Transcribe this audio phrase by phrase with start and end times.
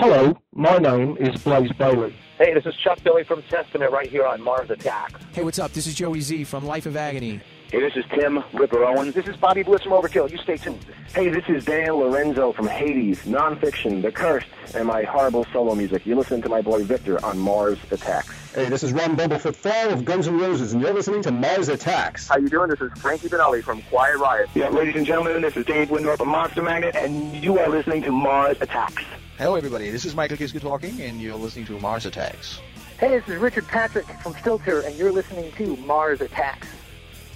[0.00, 2.16] Hello, my name is Blaze Bayley.
[2.38, 5.22] Hey, this is Chuck Billy from Testament right here on Mars Attacks.
[5.34, 5.72] Hey, what's up?
[5.72, 7.38] This is Joey Z from Life of Agony.
[7.70, 9.14] Hey, this is Tim Ripper Owens.
[9.14, 10.30] This is Bobby Blitz from Overkill.
[10.30, 10.86] You stay tuned.
[11.12, 16.06] Hey, this is Dan Lorenzo from Hades, Nonfiction, The Cursed, and my horrible solo music.
[16.06, 18.54] You listen to my boy Victor on Mars Attacks.
[18.54, 21.68] Hey, this is Ron Bumblefoot Thal of Guns N' Roses, and you're listening to Mars
[21.68, 22.26] Attacks.
[22.26, 22.70] How you doing?
[22.70, 24.48] This is Frankie Banali from Quiet Riot.
[24.54, 28.02] Yeah, ladies and gentlemen, this is Dave Wyndorf from Monster Magnet, and you are listening
[28.04, 29.04] to Mars Attacks.
[29.40, 29.88] Hello, everybody.
[29.88, 32.60] This is Michael Kiske talking, and you're listening to Mars Attacks.
[32.98, 36.68] Hey, this is Richard Patrick from Filter, and you're listening to Mars Attacks.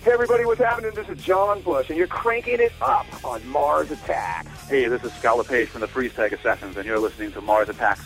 [0.02, 0.90] Hey, everybody, what's happening?
[0.94, 4.68] This is John Bush, and you're cranking it up on Mars Attacks.
[4.68, 7.70] Hey, this is Scott LePage from the Freeze Tag Assassins, and you're listening to Mars
[7.70, 8.02] Attacks.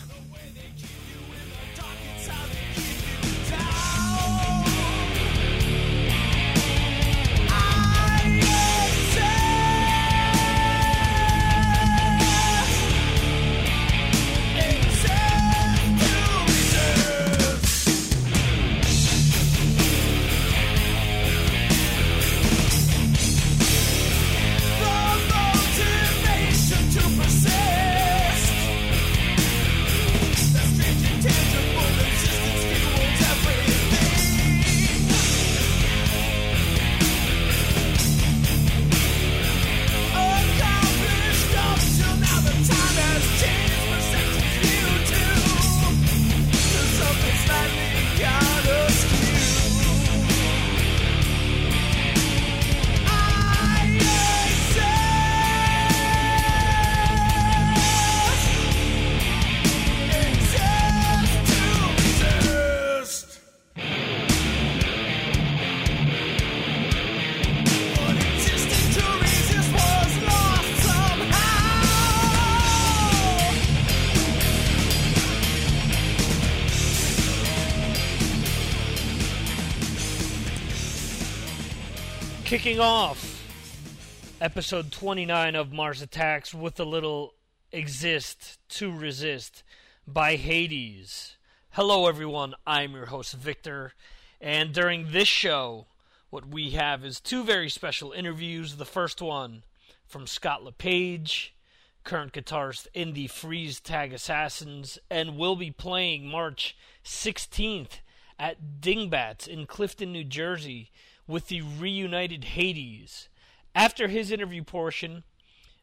[82.69, 87.33] Kicking off episode 29 of Mars Attacks with a little
[87.71, 89.63] Exist to Resist
[90.05, 91.37] by Hades.
[91.71, 92.53] Hello, everyone.
[92.67, 93.93] I'm your host, Victor.
[94.39, 95.87] And during this show,
[96.29, 98.75] what we have is two very special interviews.
[98.75, 99.63] The first one
[100.05, 101.55] from Scott LePage,
[102.03, 108.01] current guitarist in the Freeze Tag Assassins, and will be playing March 16th
[108.37, 110.91] at Dingbats in Clifton, New Jersey
[111.29, 113.29] with the reunited Hades.
[113.75, 115.23] After his interview portion,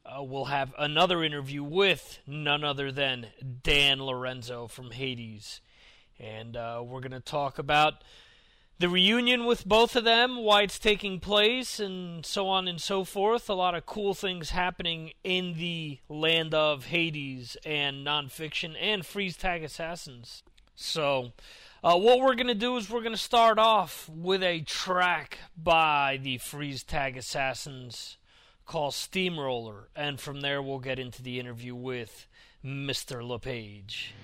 [0.04, 3.28] uh, we'll have another interview with none other than
[3.62, 5.60] Dan Lorenzo from Hades.
[6.18, 8.02] And uh, we're going to talk about
[8.80, 13.04] the reunion with both of them, why it's taking place, and so on and so
[13.04, 13.48] forth.
[13.48, 19.36] A lot of cool things happening in the land of Hades and nonfiction and freeze
[19.36, 20.42] tag assassins.
[20.74, 21.32] So,
[21.84, 25.38] uh, what we're going to do is we're going to start off with a track
[25.56, 28.16] by the Freeze Tag Assassins
[28.64, 32.26] called Steamroller, and from there we'll get into the interview with
[32.64, 33.22] Mr.
[33.26, 34.14] LePage.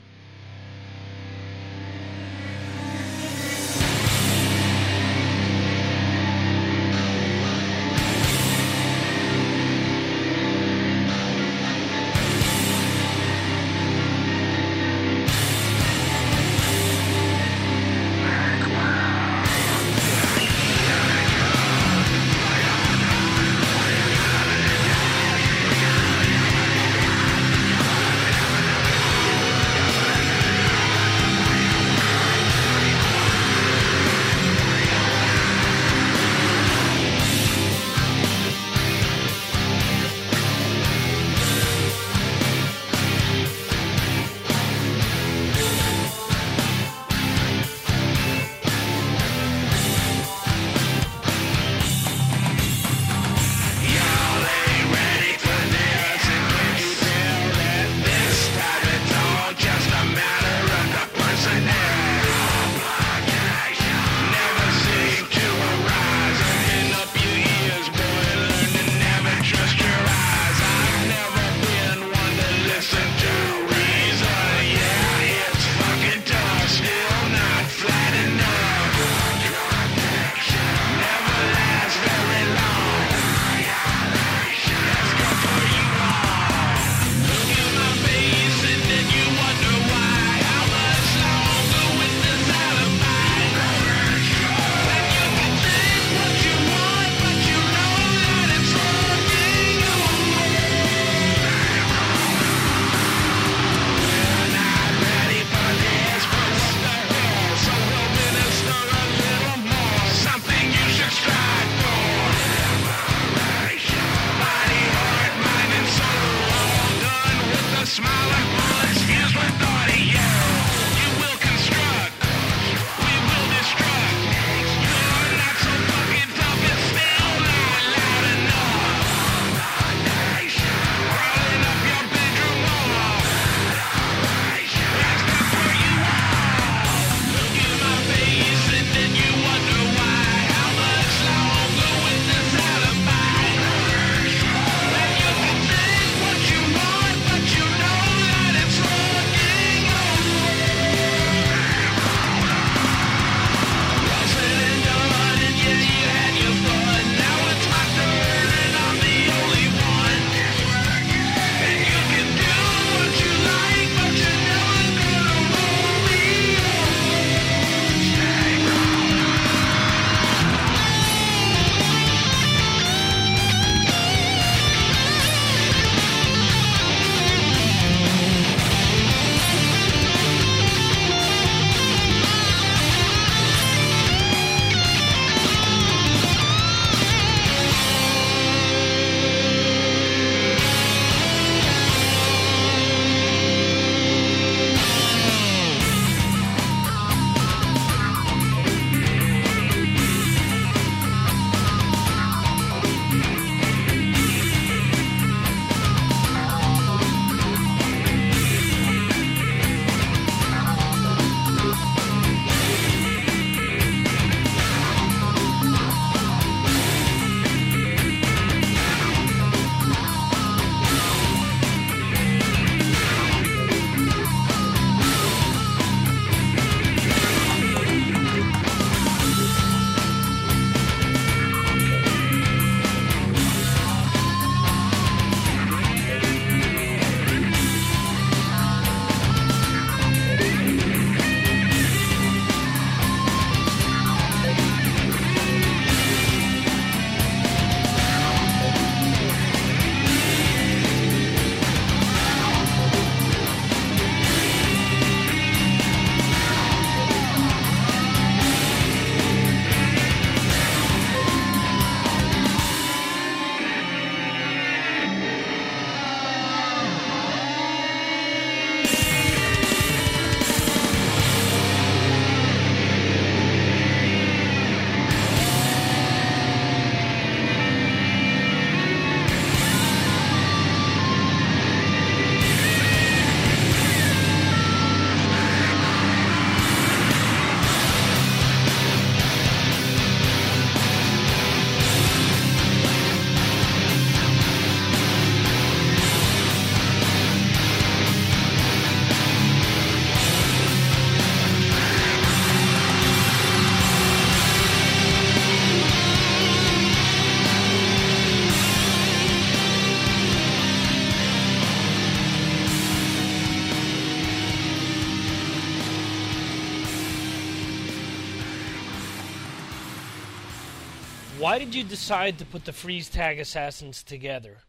[321.53, 324.61] Why did you decide to put the Freeze Tag Assassins together?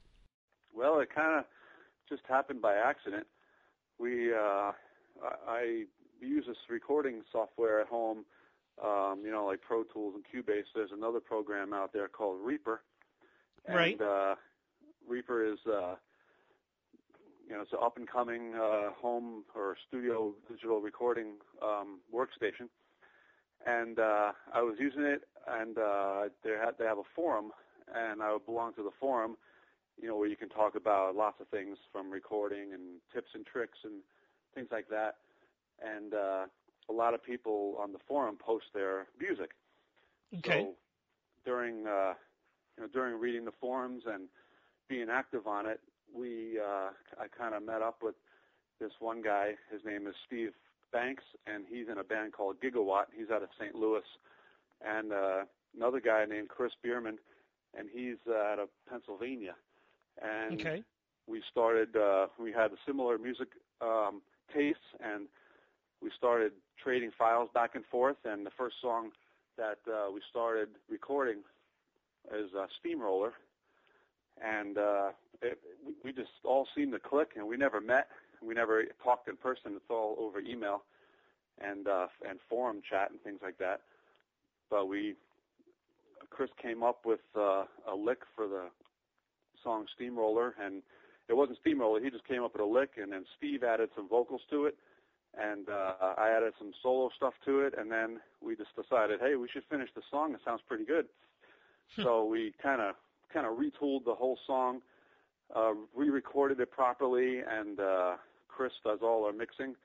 [0.75, 1.45] Well, it kind of
[2.09, 3.25] just happened by accident.
[3.99, 4.73] We, uh,
[5.47, 5.85] I
[6.19, 8.25] use this recording software at home,
[8.83, 10.65] um, you know, like Pro Tools and Cubase.
[10.75, 12.81] There's another program out there called Reaper.
[13.65, 14.01] And, right.
[14.01, 14.35] Uh,
[15.07, 15.95] Reaper is, uh,
[17.47, 22.67] you know, it's an up and coming uh, home or studio digital recording um, workstation.
[23.65, 27.51] And uh, I was using it, and uh, they had they have a forum,
[27.93, 29.37] and I belong to the forum,
[30.01, 33.45] you know, where you can talk about lots of things from recording and tips and
[33.45, 34.01] tricks and
[34.55, 35.15] things like that.
[35.83, 36.45] And uh,
[36.89, 39.51] a lot of people on the forum post their music.
[40.39, 40.61] Okay.
[40.61, 40.73] So
[41.45, 42.13] during uh,
[42.77, 44.27] you know during reading the forums and
[44.89, 45.79] being active on it,
[46.15, 48.15] we uh, I kind of met up with
[48.79, 49.53] this one guy.
[49.71, 50.51] His name is Steve
[50.91, 53.05] Banks, and he's in a band called Gigawatt.
[53.15, 53.75] He's out of St.
[53.75, 54.03] Louis,
[54.85, 55.43] and uh,
[55.75, 57.17] another guy named Chris Bierman,
[57.77, 59.55] and he's uh, out of Pennsylvania.
[60.21, 60.83] And okay.
[61.27, 61.95] we started.
[61.95, 63.49] Uh, we had a similar music
[63.81, 64.21] um,
[64.53, 65.27] tastes, and
[66.01, 68.17] we started trading files back and forth.
[68.25, 69.11] And the first song
[69.57, 71.39] that uh, we started recording
[72.33, 73.33] is uh, Steamroller,
[74.43, 75.09] and uh,
[75.41, 78.07] it, we, we just all seemed to click, and we never met.
[78.41, 79.71] We never talked in person.
[79.75, 80.83] It's all over email
[81.59, 83.81] and uh, and forum chat and things like that.
[84.73, 85.13] But we,
[86.31, 88.69] Chris came up with uh, a lick for the
[89.63, 90.81] song Steamroller, and
[91.29, 92.03] it wasn't Steamroller.
[92.03, 94.75] He just came up with a lick, and then Steve added some vocals to it,
[95.39, 99.35] and uh, I added some solo stuff to it, and then we just decided, hey,
[99.35, 100.33] we should finish the song.
[100.33, 101.05] It sounds pretty good.
[102.03, 102.95] so we kind of
[103.31, 104.81] kind of retooled the whole song,
[105.55, 108.15] uh, re-recorded it properly, and uh,
[108.47, 109.75] Chris does all our mixing,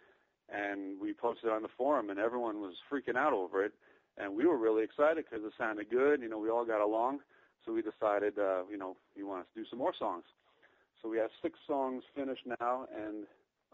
[0.49, 3.75] and we posted it on the forum, and everyone was freaking out over it,
[4.19, 6.21] and we were really excited because it sounded good.
[6.21, 7.21] You know, we all got along,
[7.65, 10.25] so we decided, uh, you know, we want to do some more songs.
[11.01, 13.25] So we have six songs finished now, and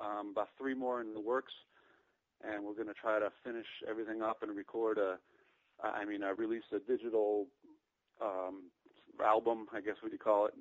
[0.01, 1.53] um, about three more in the works,
[2.43, 5.17] and we're going to try to finish everything up and record a.
[5.83, 7.47] I mean, I released a digital
[8.23, 8.71] um,
[9.25, 10.55] album, I guess what you call it.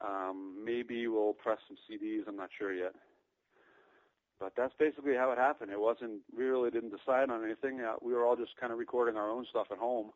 [0.00, 2.22] Um, maybe we'll press some CDs.
[2.26, 2.94] I'm not sure yet.
[4.40, 5.70] But that's basically how it happened.
[5.70, 6.22] It wasn't.
[6.34, 7.82] We really didn't decide on anything.
[7.82, 10.12] Uh, we were all just kind of recording our own stuff at home,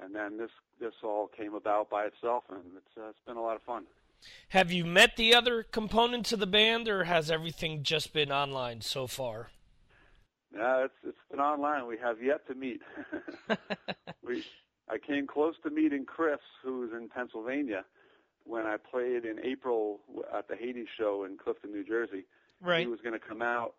[0.00, 3.42] and then this this all came about by itself, and it's uh, it's been a
[3.42, 3.84] lot of fun.
[4.50, 8.82] Have you met the other components of the band, or has everything just been online
[8.82, 9.50] so far?
[10.54, 11.88] Yeah, it's it's been online.
[11.88, 12.82] We have yet to meet.
[14.22, 14.44] we
[14.88, 17.84] I came close to meeting Chris, who's in Pennsylvania,
[18.44, 20.00] when I played in April
[20.32, 22.26] at the Hades show in Clifton, New Jersey.
[22.62, 22.80] Right.
[22.80, 23.74] He was going to come out.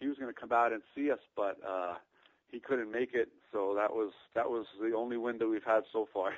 [0.00, 1.94] He was going to come out and see us, but uh,
[2.50, 3.28] he couldn't make it.
[3.52, 6.32] So that was that was the only window we've had so far.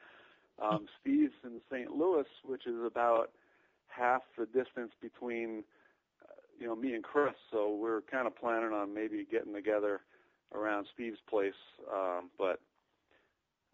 [0.62, 1.90] um, Steve's in St.
[1.90, 3.30] Louis, which is about
[3.88, 5.64] half the distance between
[6.22, 7.34] uh, you know me and Chris.
[7.50, 10.00] So we're kind of planning on maybe getting together
[10.54, 11.52] around Steve's place,
[11.92, 12.60] um, but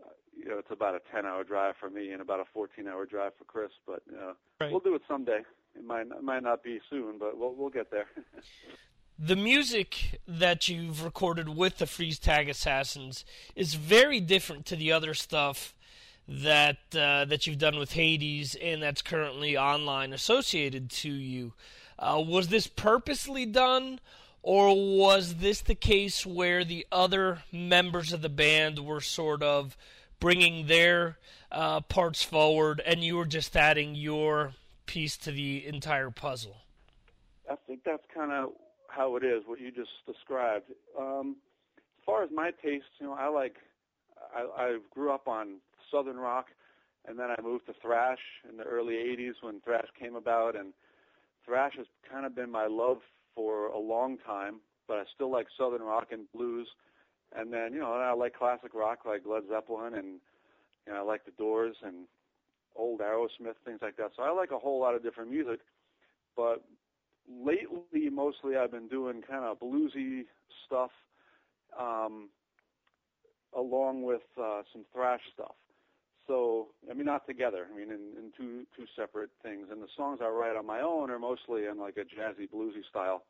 [0.05, 3.33] uh, you know it's about a 10-hour drive for me and about a 14-hour drive
[3.39, 3.71] for Chris.
[3.87, 4.71] But uh, right.
[4.71, 5.41] we'll do it someday.
[5.79, 8.07] It might it might not be soon, but we'll we'll get there.
[9.19, 14.91] the music that you've recorded with the Freeze Tag Assassins is very different to the
[14.91, 15.75] other stuff
[16.27, 21.53] that uh, that you've done with Hades and that's currently online associated to you.
[21.99, 24.01] Uh, was this purposely done,
[24.43, 29.77] or was this the case where the other members of the band were sort of
[30.21, 31.19] bringing their
[31.53, 34.53] uh, parts forward, and you were just adding your
[34.89, 36.57] piece to the entire puzzle?
[37.49, 38.51] I think that's kind of
[38.89, 40.73] how it is, what you just described.
[40.99, 41.37] Um,
[41.77, 43.57] as far as my taste, you know, I like,
[44.35, 45.59] I, I grew up on
[45.93, 46.47] Southern rock,
[47.07, 48.19] and then I moved to thrash
[48.49, 50.73] in the early 80s when thrash came about, and
[51.45, 52.99] thrash has kind of been my love
[53.35, 54.57] for a long time,
[54.89, 56.67] but I still like Southern rock and blues.
[57.37, 60.21] And then, you know, I like classic rock like Led Zeppelin, and,
[60.87, 62.07] you know, I like the Doors and
[62.79, 64.11] old Aerosmith, things like that.
[64.17, 65.61] So I like a whole lot of different music,
[66.37, 66.65] but
[67.29, 70.23] lately, mostly I've been doing kind of bluesy
[70.67, 70.91] stuff,
[71.79, 72.29] um,
[73.57, 75.55] along with uh, some thrash stuff.
[76.27, 77.67] So I mean, not together.
[77.73, 79.69] I mean, in, in two two separate things.
[79.71, 82.85] And the songs I write on my own are mostly in like a jazzy bluesy
[82.89, 83.25] style.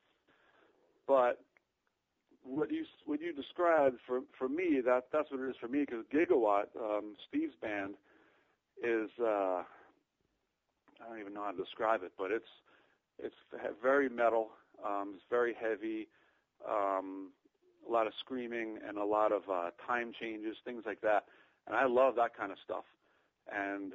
[1.06, 1.38] But
[2.42, 5.80] what you what you described for for me that that's what it is for me
[5.80, 7.94] because Gigawatt, um, Steve's band,
[8.82, 9.62] is uh,
[11.00, 12.48] I don't even know how to describe it, but it's
[13.18, 13.34] it's
[13.82, 14.50] very metal.
[14.84, 16.08] Um, it's very heavy.
[16.68, 17.30] Um,
[17.88, 21.24] a lot of screaming and a lot of uh, time changes, things like that.
[21.66, 22.84] and I love that kind of stuff.
[23.52, 23.94] And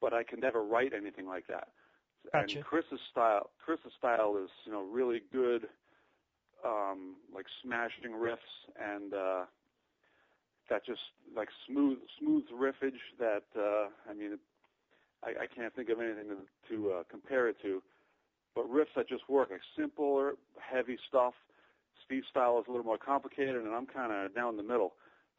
[0.00, 1.68] but I can never write anything like that.
[2.32, 2.56] Gotcha.
[2.56, 5.66] And Chris's style, Chris's style is you know really good,
[6.64, 8.36] um, like smashing riffs
[8.80, 9.44] and uh,
[10.70, 11.00] that just
[11.36, 14.38] like smooth smooth riffage that uh, I mean
[15.22, 17.82] I, I can't think of anything to, to uh, compare it to.
[18.54, 21.34] But riffs that just work, like simpler, heavy stuff.
[22.04, 24.94] Steve's style is a little more complicated, and I'm kind of down the middle.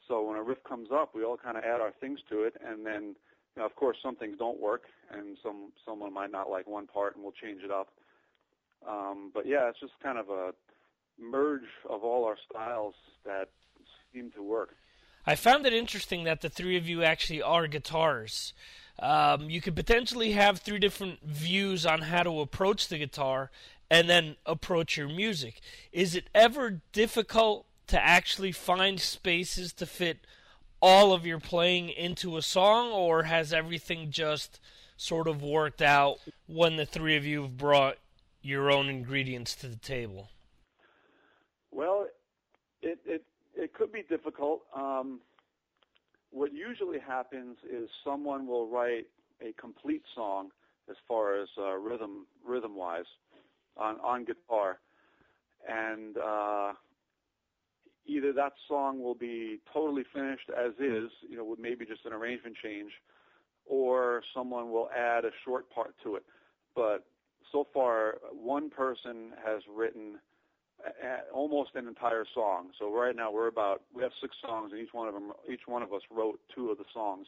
[0.07, 2.55] So when a riff comes up, we all kind of add our things to it,
[2.65, 3.15] and then,
[3.55, 6.87] you know, of course, some things don't work, and some someone might not like one
[6.87, 7.89] part, and we'll change it up.
[8.87, 10.51] Um, but yeah, it's just kind of a
[11.19, 13.49] merge of all our styles that
[14.13, 14.75] seem to work.
[15.27, 18.53] I found it interesting that the three of you actually are guitars.
[18.99, 23.51] Um, you could potentially have three different views on how to approach the guitar
[23.89, 25.61] and then approach your music.
[25.91, 30.19] Is it ever difficult to actually find spaces to fit
[30.81, 34.59] all of your playing into a song, or has everything just
[34.97, 36.17] sort of worked out
[36.47, 37.97] when the three of you have brought
[38.41, 40.29] your own ingredients to the table?
[41.71, 42.07] Well,
[42.81, 43.23] it it
[43.55, 44.61] it could be difficult.
[44.75, 45.21] Um,
[46.31, 49.07] what usually happens is someone will write
[49.41, 50.49] a complete song
[50.89, 53.05] as far as uh, rhythm rhythm wise
[53.77, 54.79] on on guitar,
[55.67, 56.73] and uh,
[58.05, 62.13] either that song will be totally finished as is, you know, with maybe just an
[62.13, 62.91] arrangement change,
[63.65, 66.23] or someone will add a short part to it.
[66.75, 67.05] But
[67.51, 70.19] so far, one person has written
[71.33, 72.69] almost an entire song.
[72.79, 75.67] So right now we're about we have six songs, and each one of them, each
[75.67, 77.27] one of us wrote two of the songs.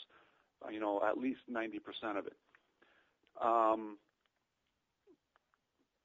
[0.66, 2.34] Uh, you know, at least ninety percent of it.
[3.44, 3.98] Um,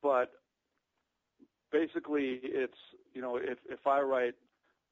[0.03, 0.33] but
[1.71, 2.77] basically, it's
[3.15, 4.35] you know, if if I write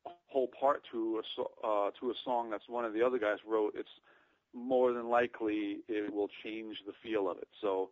[0.07, 3.38] a whole part to a uh, to a song that's one of the other guys
[3.47, 3.88] wrote, it's
[4.55, 7.49] more than likely it will change the feel of it.
[7.61, 7.90] So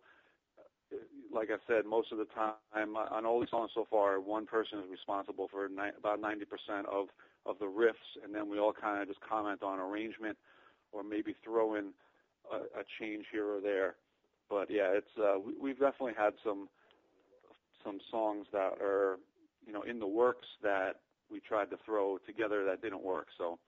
[1.31, 4.79] like I said, most of the time on all these songs so far, one person
[4.79, 7.07] is responsible for ni- about 90% of
[7.45, 10.37] of the riffs, and then we all kind of just comment on arrangement
[10.91, 11.91] or maybe throw in
[12.51, 13.95] a, a change here or there.
[14.49, 16.67] But yeah, it's uh, we, we've definitely had some
[17.83, 19.17] some songs that are
[19.65, 20.97] you know in the works that
[21.31, 23.27] we tried to throw together that didn't work.
[23.37, 23.59] So,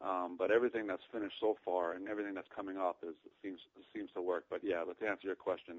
[0.00, 3.60] um, but everything that's finished so far and everything that's coming up is seems
[3.94, 4.44] seems to work.
[4.50, 5.76] But yeah, but to answer your question,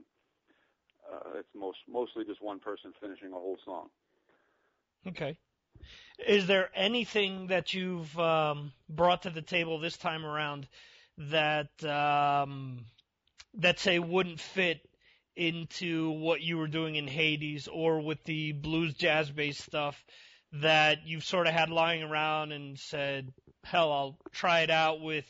[1.11, 3.87] uh, it's most mostly just one person finishing a whole song.
[5.07, 5.37] Okay.
[6.27, 10.67] Is there anything that you've um, brought to the table this time around
[11.17, 12.85] that um,
[13.55, 14.81] that say wouldn't fit
[15.35, 20.03] into what you were doing in Hades or with the blues jazz based stuff
[20.53, 25.25] that you've sort of had lying around and said, hell, I'll try it out with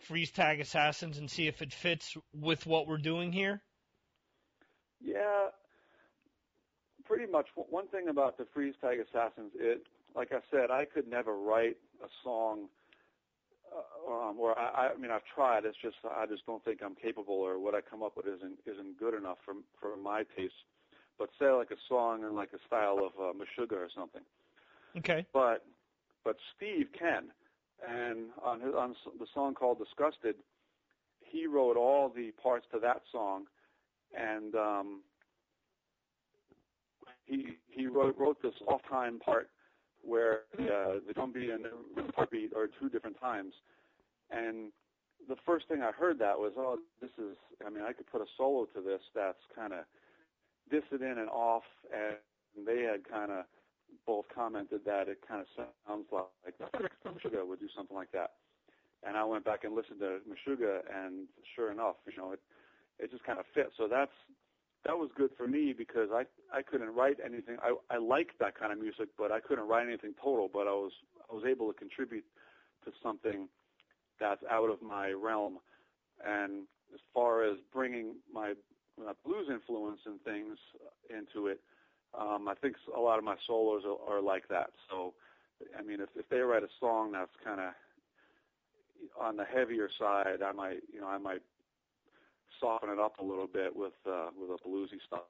[0.00, 3.62] Freeze Tag Assassins and see if it fits with what we're doing here?
[5.06, 5.50] Yeah,
[7.04, 7.46] pretty much.
[7.54, 9.82] One thing about the Freeze Tag Assassins, it,
[10.16, 12.66] like I said, I could never write a song.
[13.72, 15.64] Uh, um, or I, I mean, I've tried.
[15.64, 18.58] It's just I just don't think I'm capable, or what I come up with isn't
[18.66, 20.54] isn't good enough for for my taste.
[21.18, 24.22] But say like a song in like a style of uh, Meshuggah or something.
[24.96, 25.24] Okay.
[25.32, 25.64] But
[26.24, 27.28] but Steve can,
[27.88, 30.36] and on his on the song called Disgusted,
[31.20, 33.44] he wrote all the parts to that song
[34.14, 35.00] and um,
[37.24, 39.48] he he wrote, wrote this off time part
[40.02, 43.52] where uh, the drum beat and the part beat are two different times,
[44.30, 44.70] and
[45.28, 47.36] the first thing I heard that was, oh, this is.
[47.66, 49.80] I mean, I could put a solo to this that's kind of
[50.70, 53.44] dissonant and off, and they had kind of
[54.06, 55.46] both commented that it kind of
[55.86, 56.54] sounds like
[57.04, 58.32] Meshuggah would do something like that.
[59.06, 62.40] And I went back and listened to Meshuggah, and sure enough, you know, it
[62.98, 63.72] it just kind of fit.
[63.76, 64.12] So that's
[64.84, 66.24] that was good for me because I
[66.56, 67.56] I couldn't write anything.
[67.62, 70.48] I I liked that kind of music, but I couldn't write anything total.
[70.52, 70.92] But I was
[71.30, 72.24] I was able to contribute
[72.84, 73.48] to something
[74.20, 75.58] that's out of my realm.
[76.24, 78.54] And as far as bringing my,
[78.98, 80.56] my blues influence and things
[81.10, 81.60] into it,
[82.18, 84.70] um, I think a lot of my solos are, are like that.
[84.90, 85.12] So,
[85.78, 87.72] I mean, if if they write a song that's kind of
[89.20, 91.42] on the heavier side, I might you know I might
[92.60, 95.22] soften it up a little bit with uh, with a bluesy stuff.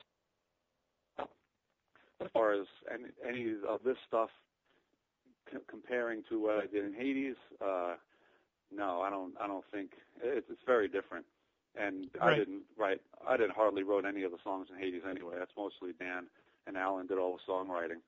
[2.19, 4.31] As far as any, any of this stuff
[5.53, 7.97] c- comparing to what I did in Hades, uh,
[8.75, 9.35] no, I don't.
[9.41, 9.91] I don't think
[10.23, 11.27] it's, it's very different.
[11.79, 12.33] And right.
[12.33, 13.03] I didn't write.
[13.29, 15.35] I didn't hardly wrote any of the songs in Hades anyway.
[15.39, 16.27] That's mostly Dan
[16.67, 18.01] and Alan did all the songwriting.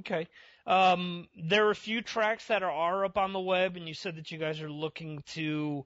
[0.00, 0.28] Okay.
[0.66, 3.94] Um, there are a few tracks that are, are up on the web, and you
[3.94, 5.84] said that you guys are looking to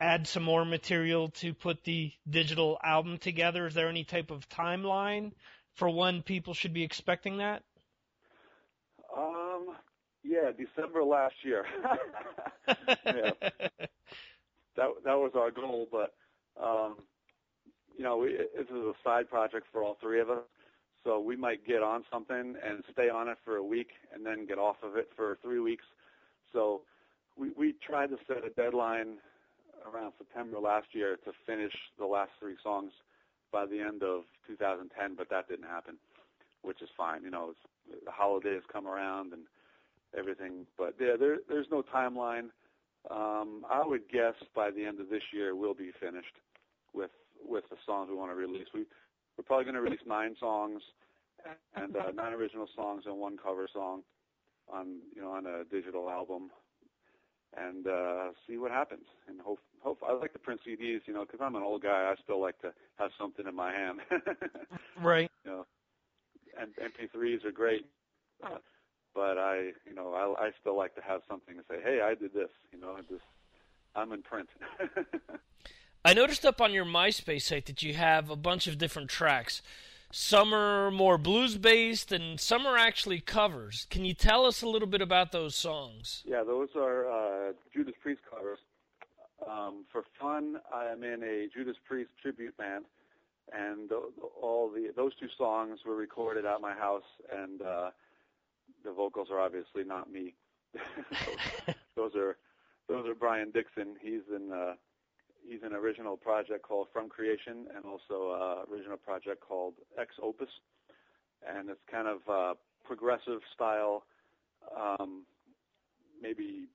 [0.00, 3.66] add some more material to put the digital album together.
[3.66, 5.32] Is there any type of timeline
[5.74, 7.62] for when people should be expecting that?
[9.16, 9.68] Um,
[10.22, 11.64] yeah, December last year.
[13.06, 13.30] yeah.
[14.76, 16.14] That that was our goal, but
[16.62, 16.98] um,
[17.96, 20.44] you know, we, this is a side project for all three of us.
[21.02, 24.46] So we might get on something and stay on it for a week and then
[24.46, 25.84] get off of it for three weeks.
[26.52, 26.82] So
[27.36, 29.16] we, we tried to set a deadline
[29.86, 32.92] around September last year to finish the last three songs
[33.52, 35.96] by the end of 2010, but that didn't happen,
[36.62, 37.22] which is fine.
[37.22, 39.42] You know, it's, the holidays come around and
[40.16, 42.50] everything, but yeah, there, there's no timeline.
[43.10, 46.34] Um, I would guess by the end of this year we'll be finished
[46.92, 47.10] with
[47.46, 48.66] with the songs we want to release.
[48.74, 48.84] We
[49.36, 50.82] we're probably going to release nine songs
[51.76, 54.02] and uh, nine original songs and one cover song
[54.70, 56.50] on you know on a digital album
[57.56, 59.04] and uh, see what happens.
[59.28, 62.12] And hope, hope I like to print CDs, you know, because I'm an old guy.
[62.12, 64.00] I still like to have something in my hand.
[65.02, 65.30] right.
[65.44, 65.66] You know,
[66.60, 67.86] and MP3s are great,
[68.44, 68.58] uh,
[69.14, 71.76] but I, you know, I, I still like to have something to say.
[71.82, 72.50] Hey, I did this.
[72.72, 73.20] You know, this,
[73.94, 74.48] I'm in print.
[76.04, 79.62] I noticed up on your MySpace site that you have a bunch of different tracks.
[80.10, 83.86] Some are more blues based, and some are actually covers.
[83.90, 86.22] Can you tell us a little bit about those songs?
[86.26, 88.58] Yeah, those are uh, Judas Priest covers.
[89.46, 92.86] Um, for fun, I am in a Judas Priest tribute band,
[93.52, 93.90] and
[94.40, 97.90] all the those two songs were recorded at my house, and uh,
[98.84, 100.34] the vocals are obviously not me.
[100.74, 102.36] those, those are
[102.88, 103.96] those are Brian Dixon.
[104.02, 104.74] He's in uh,
[105.48, 110.48] he's an original project called From Creation and also an original project called Ex Opus.
[111.46, 114.04] And it's kind of uh, progressive style,
[114.76, 115.24] um,
[116.20, 116.66] maybe,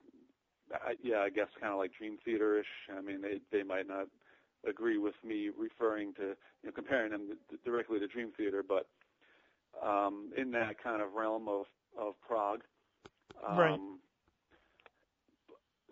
[0.71, 2.65] I, yeah, I guess kind of like Dream Theater-ish.
[2.97, 4.07] I mean, they, they might not
[4.67, 8.87] agree with me referring to, you know, comparing them directly to Dream Theater, but
[9.85, 11.65] um, in that kind of realm of,
[11.99, 12.61] of prog.
[13.47, 13.79] Um, right.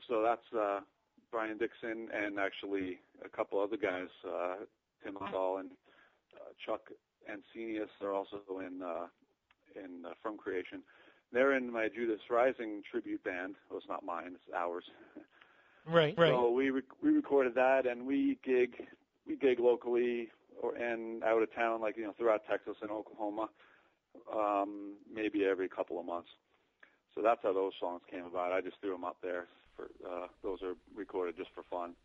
[0.07, 0.79] So that's uh,
[1.31, 4.55] Brian Dixon and actually a couple other guys, uh,
[5.03, 5.71] Tim Hall and
[6.35, 6.81] uh, Chuck
[7.29, 9.07] Ancenius are also in uh,
[9.75, 10.81] in uh, From Creation.
[11.31, 13.55] They're in my Judas Rising tribute band.
[13.69, 14.83] Well, it's not mine; it's ours.
[15.87, 16.31] Right, right.
[16.31, 18.75] So we re- we recorded that, and we gig
[19.25, 20.29] we gig locally
[20.61, 23.49] or and out of town, like you know, throughout Texas and Oklahoma,
[24.33, 26.29] um, maybe every couple of months.
[27.15, 28.51] So that's how those songs came about.
[28.51, 31.95] I just threw them up there for uh, those are recorded just for fun.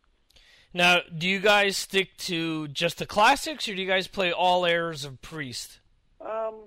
[0.74, 4.66] Now, do you guys stick to just the classics, or do you guys play all
[4.66, 5.81] airs of Priest?
[6.20, 6.64] Um,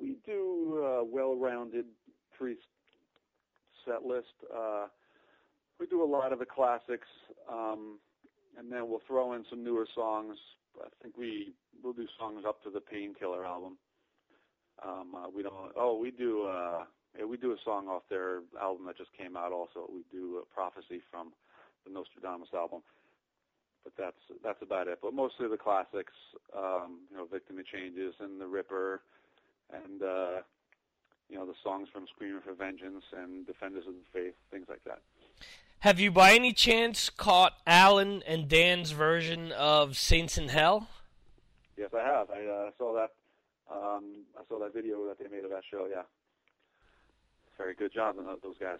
[0.00, 1.86] we do a well-rounded
[2.36, 2.62] Priest
[3.84, 4.34] set list.
[4.54, 4.86] Uh,
[5.78, 7.08] we do a lot of the classics,
[7.50, 7.98] um,
[8.58, 10.36] and then we'll throw in some newer songs.
[10.80, 13.78] I think we we'll do songs up to the Painkiller album.
[14.84, 15.72] Um, uh, we don't.
[15.76, 16.44] Oh, we do.
[16.44, 16.84] Uh,
[17.24, 19.52] we do a song off their album that just came out.
[19.52, 21.32] Also, we do a prophecy from
[21.84, 22.82] the Nostradamus album,
[23.84, 24.98] but that's that's about it.
[25.00, 26.12] But mostly the classics,
[26.56, 29.00] um, you know, Victim of Changes and The Ripper,
[29.72, 30.42] and uh,
[31.30, 34.84] you know the songs from Screaming for Vengeance and Defenders of the Faith, things like
[34.84, 35.00] that.
[35.80, 40.88] Have you, by any chance, caught Alan and Dan's version of Saints in Hell?
[41.76, 42.30] Yes, I have.
[42.30, 43.12] I uh, saw that.
[43.70, 45.86] Um, I saw that video that they made of that show.
[45.90, 46.02] Yeah
[47.56, 48.78] very good job on those guys.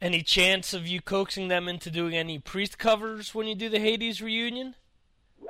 [0.00, 3.78] Any chance of you coaxing them into doing any priest covers when you do the
[3.78, 4.74] Hades reunion?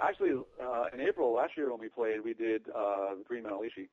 [0.03, 0.33] Actually,
[0.63, 3.89] uh, in April last year when we played, we did uh, the Green Metal Ishi.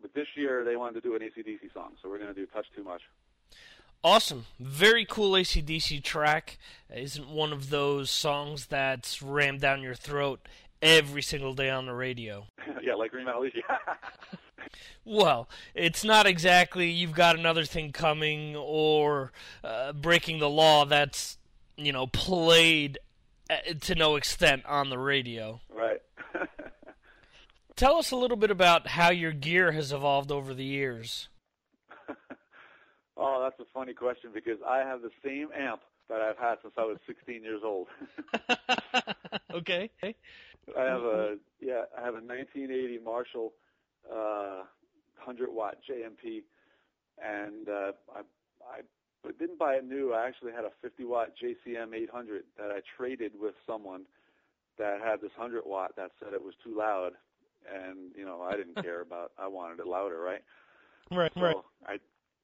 [0.00, 2.46] But this year they wanted to do an ACDC song, so we're going to do
[2.46, 3.02] Touch Too Much.
[4.02, 4.46] Awesome.
[4.58, 6.58] Very cool ACDC track.
[6.94, 10.40] Isn't one of those songs that's rammed down your throat
[10.80, 12.46] every single day on the radio.
[12.82, 13.62] yeah, like Green Metal Ishi.
[15.04, 19.32] Well, it's not exactly you've got another thing coming or
[19.64, 21.38] uh, breaking the law that's,
[21.76, 22.98] you know, played
[23.48, 25.60] uh, to no extent on the radio.
[25.74, 26.00] Right.
[27.76, 31.28] Tell us a little bit about how your gear has evolved over the years.
[33.16, 36.74] oh, that's a funny question because I have the same amp that I've had since
[36.76, 37.86] I was 16 years old.
[39.54, 39.90] okay.
[40.76, 43.52] I have a yeah, I have a 1980 Marshall
[44.12, 44.64] uh,
[45.16, 46.42] 100 watt JMP,
[47.22, 48.20] and uh, I,
[48.64, 50.12] I didn't buy it new.
[50.12, 54.02] I actually had a 50 watt JCM 800 that I traded with someone
[54.78, 57.12] that had this 100 watt that said it was too loud,
[57.70, 59.32] and you know I didn't care about.
[59.38, 60.42] I wanted it louder, right?
[61.10, 61.56] Right, so right.
[61.86, 61.96] I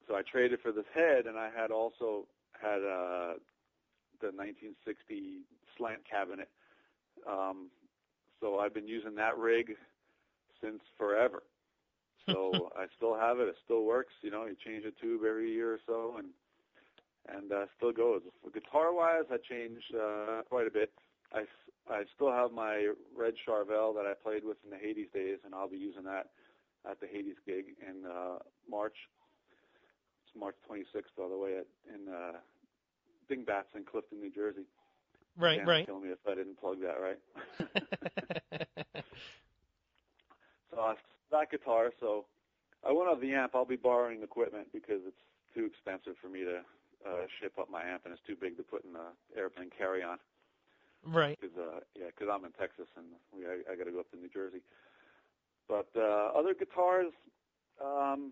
[0.07, 2.27] so I traded for this head, and I had also
[2.61, 3.35] had uh,
[4.21, 5.41] the 1960
[5.77, 6.49] slant cabinet.
[7.27, 7.69] Um,
[8.39, 9.75] so I've been using that rig
[10.61, 11.43] since forever.
[12.27, 13.47] So I still have it.
[13.47, 14.13] It still works.
[14.21, 16.27] You know, you change a tube every year or so, and
[17.27, 18.21] and uh, still goes.
[18.53, 20.91] Guitar wise, I changed uh, quite a bit.
[21.33, 21.43] I,
[21.89, 25.53] I still have my red Charvel that I played with in the Hades days, and
[25.53, 26.27] I'll be using that
[26.89, 28.95] at the Hades gig in uh, March.
[30.25, 32.37] It's March 26th, by the way, at, in uh,
[33.27, 34.65] Dingbats in Clifton, New Jersey.
[35.37, 35.85] Right, Dan right.
[35.85, 37.19] Kill me if I didn't plug that right.
[40.71, 40.93] so uh,
[41.31, 41.91] that guitar.
[41.99, 42.25] So
[42.87, 43.55] I went off the amp.
[43.55, 46.57] I'll be borrowing equipment because it's too expensive for me to
[47.07, 50.17] uh, ship up my amp, and it's too big to put in the airplane carry-on.
[51.05, 51.39] Right.
[51.39, 54.11] Cause, uh, yeah, because I'm in Texas and we I, I got to go up
[54.11, 54.61] to New Jersey.
[55.69, 57.13] But uh, other guitars,
[57.83, 58.31] um,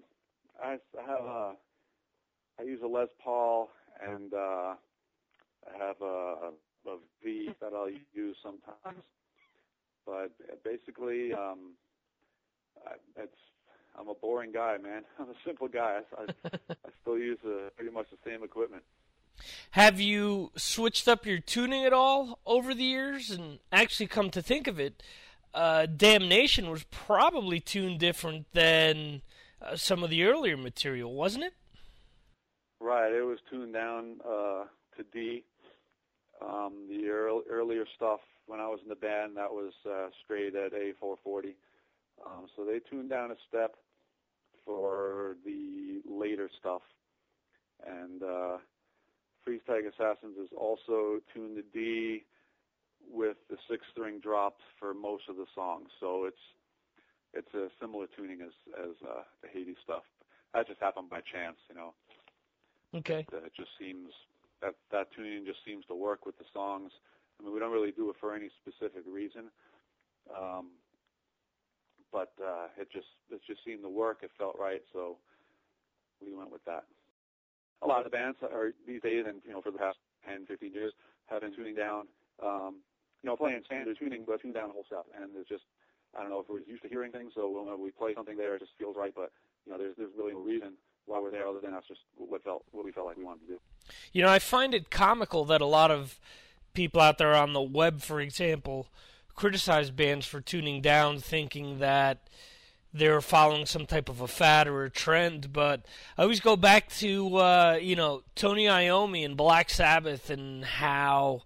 [0.62, 1.54] I, I have a,
[2.60, 3.70] I use a Les Paul
[4.02, 4.76] and uh,
[5.68, 6.52] I have a,
[6.88, 9.04] a V that I'll use sometimes.
[10.06, 10.32] But
[10.64, 11.74] basically, um,
[12.88, 13.38] I, it's
[13.98, 15.04] I'm a boring guy, man.
[15.20, 16.02] I'm a simple guy.
[16.18, 18.84] I, I, I still use uh, pretty much the same equipment.
[19.72, 23.32] Have you switched up your tuning at all over the years?
[23.32, 25.04] And actually, come to think of it,
[25.54, 29.22] uh, Damnation was probably tuned different than
[29.62, 31.54] uh, some of the earlier material, wasn't it?
[32.80, 33.12] Right.
[33.12, 34.66] It was tuned down uh,
[34.98, 35.44] to D.
[36.42, 40.56] Um, the earl- earlier stuff when I was in the band that was uh, straight
[40.56, 41.54] at A440.
[42.26, 43.76] Um, so they tuned down a step
[44.66, 46.82] for the later stuff,
[47.86, 48.58] and uh,
[49.44, 52.26] Freeze Tag Assassins is also tuned to D
[53.12, 55.90] with the six string dropped for most of the songs.
[56.00, 56.38] So it's
[57.34, 60.04] it's a similar tuning as as uh, the Hades stuff.
[60.54, 61.94] That just happened by chance, you know.
[62.96, 63.28] Okay.
[63.32, 64.10] It just seems
[64.62, 66.92] that that tuning just seems to work with the songs.
[67.40, 69.52] I mean, we don't really do it for any specific reason,
[70.32, 70.72] um,
[72.16, 74.20] but uh, it just it just seemed to work.
[74.24, 75.18] It felt right, so
[76.24, 76.86] we went with that.
[77.84, 80.72] A lot of bands are these days, and you know, for the past 10, 15
[80.72, 80.94] years,
[81.26, 82.08] have been tuning down.
[82.42, 82.80] Um,
[83.22, 85.64] you know, playing standard tuning, but tuning down the whole stuff, and it's just
[86.16, 88.56] I don't know if we're used to hearing things, so when we play something there,
[88.56, 89.12] it just feels right.
[89.14, 89.32] But
[89.66, 92.42] you know, there's there's really no reason why we're there other than that's just what
[92.46, 93.60] felt what we felt like we wanted to do.
[94.14, 96.18] You know, I find it comical that a lot of
[96.74, 98.88] people out there on the web, for example,
[99.36, 102.28] criticize bands for tuning down, thinking that
[102.94, 105.52] they're following some type of a fad or a trend.
[105.52, 105.86] But
[106.18, 111.44] I always go back to uh, you know Tony Iommi and Black Sabbath and how.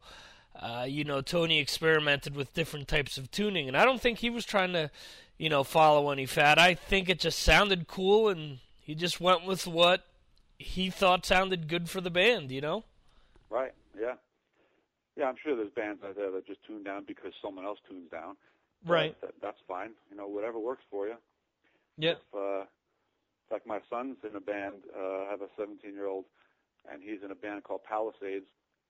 [0.62, 4.30] Uh, you know, Tony experimented with different types of tuning, and I don't think he
[4.30, 4.92] was trying to,
[5.38, 6.60] you know, follow any fad.
[6.60, 10.04] I think it just sounded cool, and he just went with what
[10.58, 12.52] he thought sounded good for the band.
[12.52, 12.84] You know.
[13.50, 13.72] Right.
[13.98, 14.16] Yeah.
[15.18, 18.10] Yeah, I'm sure there's bands out there that just tune down because someone else tunes
[18.12, 18.36] down.
[18.86, 19.20] Right.
[19.22, 19.92] That, that's fine.
[20.10, 21.16] You know, whatever works for you.
[21.98, 22.12] Yeah.
[22.12, 22.66] If, uh,
[23.52, 24.76] like my son's in a band.
[24.96, 26.26] Uh, I have a 17 year old,
[26.92, 28.46] and he's in a band called Palisades,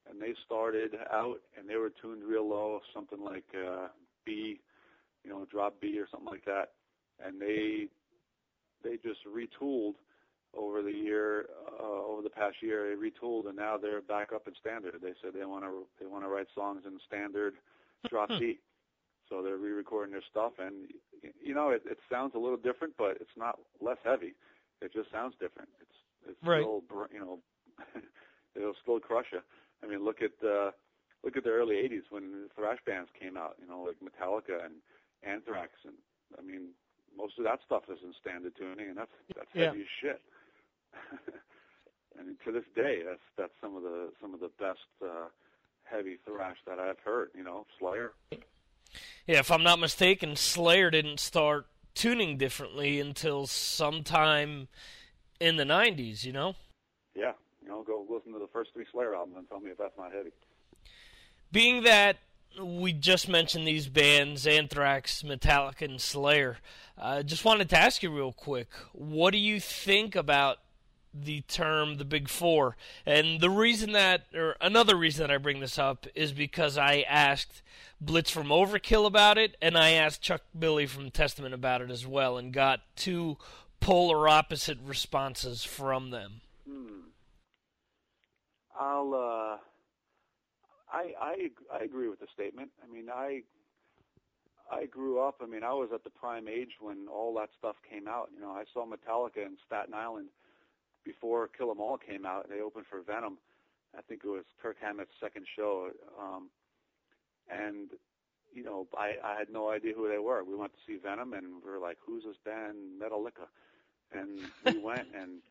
[0.09, 3.87] and they started out and they were tuned real low, something like uh,
[4.25, 4.59] B,
[5.23, 6.71] you know, drop B or something like that,
[7.25, 7.87] and they
[8.83, 9.95] they just retooled
[10.57, 11.45] over the year,
[11.79, 14.95] uh, over the past year, they retooled, and now they're back up in standard.
[15.01, 17.53] They said they want to they want to write songs in standard
[18.09, 18.59] drop D,
[19.29, 20.87] so they're re-recording their stuff, and
[21.43, 24.33] you know it, it sounds a little different, but it's not less heavy.
[24.81, 25.69] It just sounds different.
[25.81, 25.97] It's
[26.29, 26.61] it's Right.
[26.61, 27.39] still br- you know
[28.55, 29.39] it'll still crush you.
[29.83, 30.71] I mean, look at uh,
[31.23, 33.55] look at the early '80s when thrash bands came out.
[33.61, 34.75] You know, like Metallica and
[35.23, 35.95] Anthrax, and
[36.37, 36.69] I mean,
[37.15, 39.67] most of that stuff is in standard tuning, and that's that's Yeah.
[39.67, 40.21] heavy as shit.
[42.19, 45.27] and to this day, that's that's some of the some of the best uh,
[45.83, 47.29] heavy thrash that I've heard.
[47.35, 48.13] You know, Slayer.
[49.27, 54.67] Yeah, if I'm not mistaken, Slayer didn't start tuning differently until sometime
[55.39, 56.55] in the 90s, you know?
[57.15, 59.77] Yeah, you know, go listen to the first three Slayer albums and tell me if
[59.77, 60.31] that's not heavy.
[61.51, 62.17] Being that
[62.61, 66.57] we just mentioned these bands, Anthrax, Metallica, and Slayer,
[66.97, 70.57] I uh, just wanted to ask you real quick what do you think about
[71.13, 72.75] the term the Big Four?
[73.05, 77.05] And the reason that, or another reason that I bring this up, is because I
[77.07, 77.61] asked
[78.01, 82.07] Blitz from Overkill about it, and I asked Chuck Billy from Testament about it as
[82.07, 83.37] well, and got two
[83.79, 86.41] polar opposite responses from them.
[86.67, 87.01] Hmm.
[88.79, 89.13] I'll.
[89.13, 89.57] Uh,
[90.91, 92.71] I I I agree with the statement.
[92.83, 93.43] I mean, I
[94.71, 95.41] I grew up.
[95.41, 98.29] I mean, I was at the prime age when all that stuff came out.
[98.33, 100.29] You know, I saw Metallica in Staten Island
[101.03, 102.45] before Kill 'Em All came out.
[102.45, 103.37] And they opened for Venom.
[103.97, 105.91] I think it was Kirk Hammett's second show.
[106.19, 106.49] Um,
[107.49, 107.89] and
[108.53, 110.43] you know, I, I had no idea who they were.
[110.43, 113.47] We went to see Venom, and we were like, "Who's this band, Metallica?"
[114.11, 115.41] And we went, and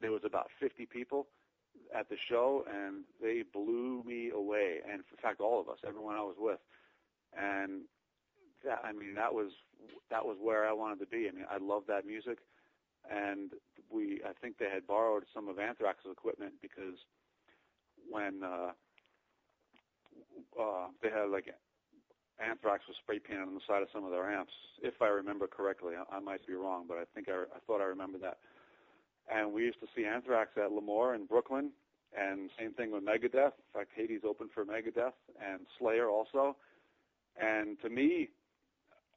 [0.00, 1.26] there was about 50 people
[1.94, 4.78] at the show, and they blew me away.
[4.84, 6.60] And in fact, all of us, everyone I was with,
[7.36, 7.82] and
[8.64, 9.50] that, I mean, that was
[10.10, 11.28] that was where I wanted to be.
[11.28, 12.38] I mean, I love that music,
[13.08, 13.50] and
[13.90, 16.98] we, I think they had borrowed some of Anthrax's equipment because
[18.08, 18.72] when uh,
[20.60, 21.46] uh, they had like
[22.40, 25.46] Anthrax was spray painted on the side of some of their amps, if I remember
[25.46, 25.94] correctly.
[25.94, 28.38] I, I might be wrong, but I think I, I thought I remember that.
[29.32, 31.70] And we used to see Anthrax at L'Amour in Brooklyn,
[32.18, 33.52] and same thing with Megadeth.
[33.52, 36.56] In fact, Hades opened for Megadeth and Slayer also.
[37.40, 38.30] And to me,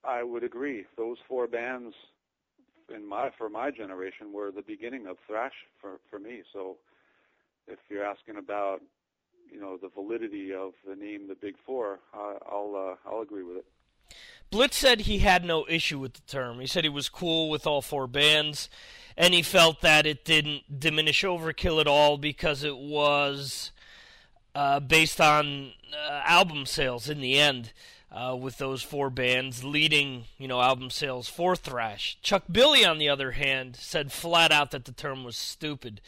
[0.03, 0.85] I would agree.
[0.97, 1.95] Those four bands
[2.93, 6.41] in my for my generation were the beginning of thrash for for me.
[6.51, 6.77] So
[7.67, 8.81] if you're asking about
[9.51, 13.43] you know the validity of the name the Big Four, I, I'll uh, I'll agree
[13.43, 13.65] with it.
[14.49, 16.59] Blitz said he had no issue with the term.
[16.59, 18.69] He said he was cool with all four bands,
[19.17, 23.71] and he felt that it didn't diminish Overkill at all because it was
[24.53, 27.73] uh, based on uh, album sales in the end.
[28.13, 32.15] Uh, with those four bands leading, you know, album sales for thrash.
[32.21, 35.99] Chuck Billy, on the other hand, said flat out that the term was stupid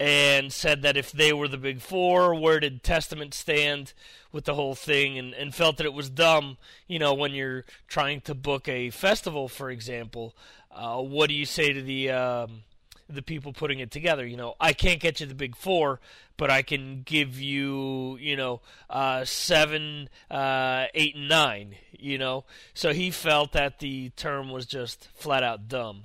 [0.00, 3.92] and said that if they were the big four, where did Testament stand
[4.32, 6.56] with the whole thing, and, and felt that it was dumb,
[6.88, 10.34] you know, when you're trying to book a festival, for example.
[10.74, 12.62] Uh, what do you say to the um,
[13.08, 14.26] the people putting it together?
[14.26, 16.00] You know, I can't get you the big four,
[16.36, 21.76] but I can give you, you know, uh, seven, uh, eight, and nine.
[21.92, 26.04] You know, so he felt that the term was just flat out dumb.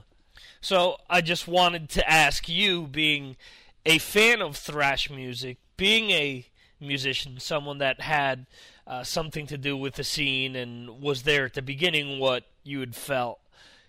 [0.61, 3.37] So I just wanted to ask you, being
[3.85, 6.45] a fan of thrash music, being a
[6.79, 8.45] musician, someone that had
[8.85, 12.79] uh, something to do with the scene and was there at the beginning, what you
[12.79, 13.39] had felt,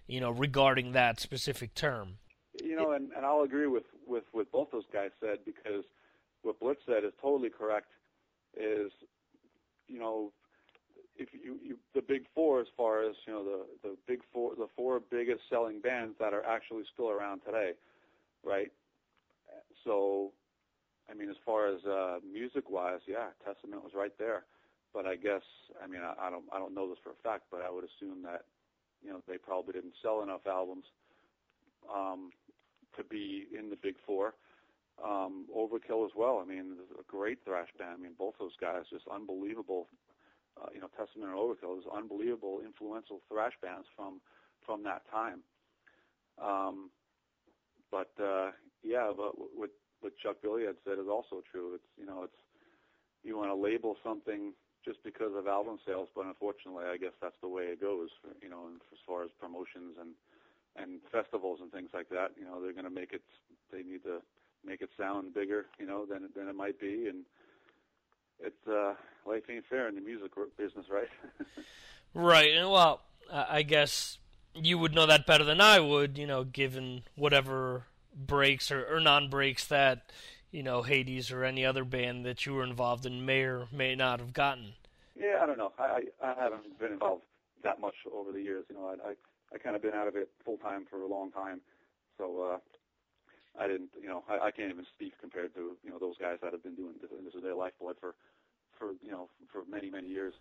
[0.06, 2.18] you know, regarding that specific term.
[2.62, 5.84] You know, and, and I'll agree with, with what both those guys said because
[6.42, 7.88] what Blitz said is totally correct.
[8.56, 8.90] Is
[9.86, 10.32] you know,
[11.16, 14.54] if you, you the big four as far as you know the the big four
[14.56, 17.72] the four biggest selling bands that are actually still around today,
[18.44, 18.72] right?
[19.84, 20.32] So,
[21.10, 24.44] I mean, as far as uh, music-wise, yeah, Testament was right there.
[24.92, 25.42] But I guess,
[25.82, 27.84] I mean, I, I don't, I don't know this for a fact, but I would
[27.84, 28.44] assume that,
[29.02, 30.84] you know, they probably didn't sell enough albums
[31.88, 32.30] um,
[32.96, 34.34] to be in the big four.
[35.02, 36.42] Um, Overkill as well.
[36.44, 37.96] I mean, a great thrash band.
[37.98, 39.88] I mean, both those guys just unbelievable.
[40.60, 44.20] Uh, you know, Testament and Overkill is unbelievable, influential thrash bands from
[44.66, 45.40] from that time.
[46.36, 46.90] Um,
[47.90, 48.50] but uh,
[48.82, 51.74] yeah, but what what Chuck Billy had said is also true.
[51.74, 52.40] It's you know, it's
[53.22, 54.52] you want to label something
[54.84, 58.08] just because of album sales, but unfortunately, I guess that's the way it goes.
[58.20, 60.16] For, you know, as far as promotions and
[60.80, 63.22] and festivals and things like that, you know, they're going to make it.
[63.72, 64.20] They need to
[64.64, 67.24] make it sound bigger, you know, than than it might be, and
[68.42, 68.94] it's uh,
[69.26, 71.08] life ain't fair in the music business, right?
[72.14, 74.18] right, and well, I guess
[74.54, 79.00] you would know that better than I would, you know, given whatever breaks or, or
[79.00, 80.10] non breaks that,
[80.50, 83.94] you know, Hades or any other band that you were involved in may or may
[83.94, 84.72] not have gotten.
[85.16, 85.72] Yeah, I don't know.
[85.78, 87.22] I I haven't been involved
[87.62, 88.64] that much over the years.
[88.68, 89.12] You know, I I,
[89.52, 91.60] I kind of been out of it full time for a long time,
[92.16, 92.58] so uh,
[93.60, 93.90] I didn't.
[94.00, 96.62] You know, I, I can't even speak compared to you know those guys that have
[96.62, 98.14] been doing this, this is their lifeblood for
[98.78, 100.34] for you know for many many years.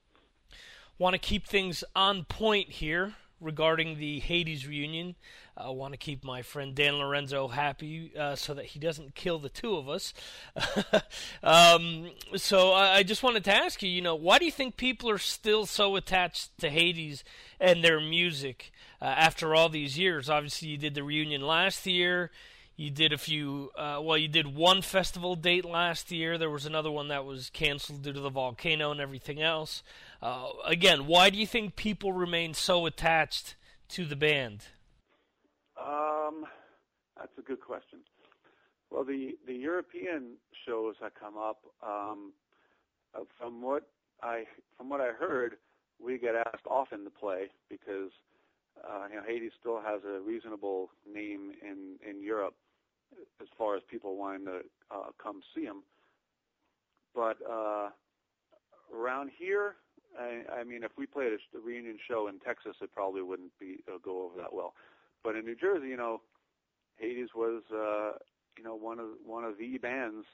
[0.98, 5.16] Want to keep things on point here regarding the Hades reunion.
[5.56, 9.40] I want to keep my friend Dan Lorenzo happy uh, so that he doesn't kill
[9.40, 10.14] the two of us.
[11.44, 14.78] um, so I, I, just wanted to ask you, you know, why do you think
[14.78, 17.24] people are still so attached to Hades
[17.60, 20.30] and their music uh, after all these years?
[20.30, 22.32] Obviously, you did the reunion last year.
[22.76, 26.38] You did a few, uh, well, you did one festival date last year.
[26.38, 29.84] There was another one that was canceled due to the volcano and everything else.
[30.22, 33.56] Uh, again, why do you think people remain so attached
[33.90, 34.68] to the band?
[35.78, 36.46] Um,
[37.18, 38.00] that's a good question.
[38.90, 42.32] Well, the the European shows that come up, um,
[43.14, 43.90] uh, from what
[44.24, 44.46] I
[44.78, 45.58] from what I heard,
[46.02, 48.12] we get asked often to play because
[48.88, 52.56] uh, you know Hades still has a reasonable name in in Europe
[53.42, 54.60] as far as people wanting to
[54.92, 55.84] uh, come see them.
[57.16, 57.90] But uh,
[58.96, 59.76] around here,
[60.18, 63.58] I, I mean, if we played a, a reunion show in Texas, it probably wouldn't
[63.60, 64.74] be uh, go over that well.
[65.24, 66.22] But in New Jersey, you know,
[66.98, 68.18] Hades was, uh,
[68.58, 70.26] you know, one of one of the bands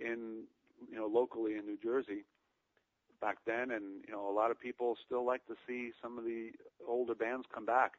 [0.00, 0.44] in,
[0.90, 2.24] you know, locally in New Jersey
[3.20, 6.24] back then, and you know, a lot of people still like to see some of
[6.24, 6.50] the
[6.86, 7.92] older bands come back.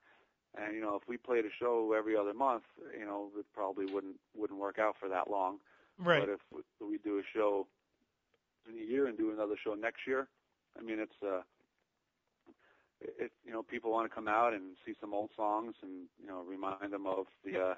[0.58, 2.64] And you know, if we played a show every other month,
[2.98, 5.58] you know, it probably wouldn't wouldn't work out for that long.
[5.98, 6.20] Right.
[6.20, 7.68] But if we, we do a show
[8.70, 10.28] in a year and do another show next year,
[10.78, 11.42] I mean, it's uh,
[13.02, 16.28] it you know, people want to come out and see some old songs and you
[16.28, 17.74] know, remind them of the uh,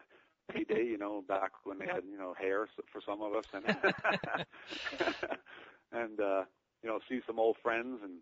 [0.53, 3.65] heyday, you know, back when they had you know hair for some of us, and
[5.91, 6.43] and uh,
[6.87, 8.19] you know, see some old friends, and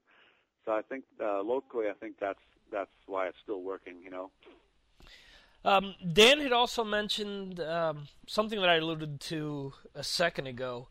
[0.66, 2.39] so I think uh, locally, I think that's
[2.72, 4.32] that's why it's still working, you know.
[5.63, 10.88] Um, Dan had also mentioned um, something that I alluded to a second ago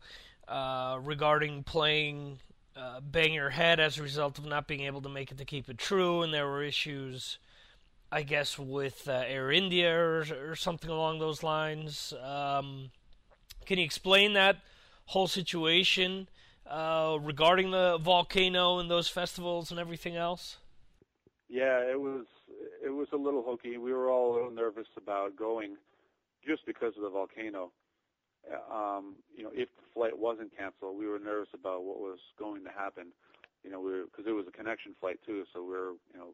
[0.47, 2.39] uh, regarding playing
[2.77, 5.45] uh, Bang Your Head as a result of not being able to make it to
[5.45, 7.39] Keep It True, and there were issues,
[8.09, 12.13] I guess, with uh, Air India or, or, something along those lines.
[12.23, 12.91] Um,
[13.65, 14.59] can you explain that
[15.07, 16.27] whole situation
[16.67, 20.57] uh, regarding the volcano and those festivals and everything else?
[21.47, 22.25] Yeah, it was
[22.83, 23.77] it was a little hokey.
[23.77, 25.77] We were all a little nervous about going,
[26.45, 27.71] just because of the volcano.
[28.71, 32.63] Um, you know, if the flight wasn't canceled, we were nervous about what was going
[32.63, 33.07] to happen.
[33.63, 36.17] You know, we were because it was a connection flight too, so we are you
[36.17, 36.33] know,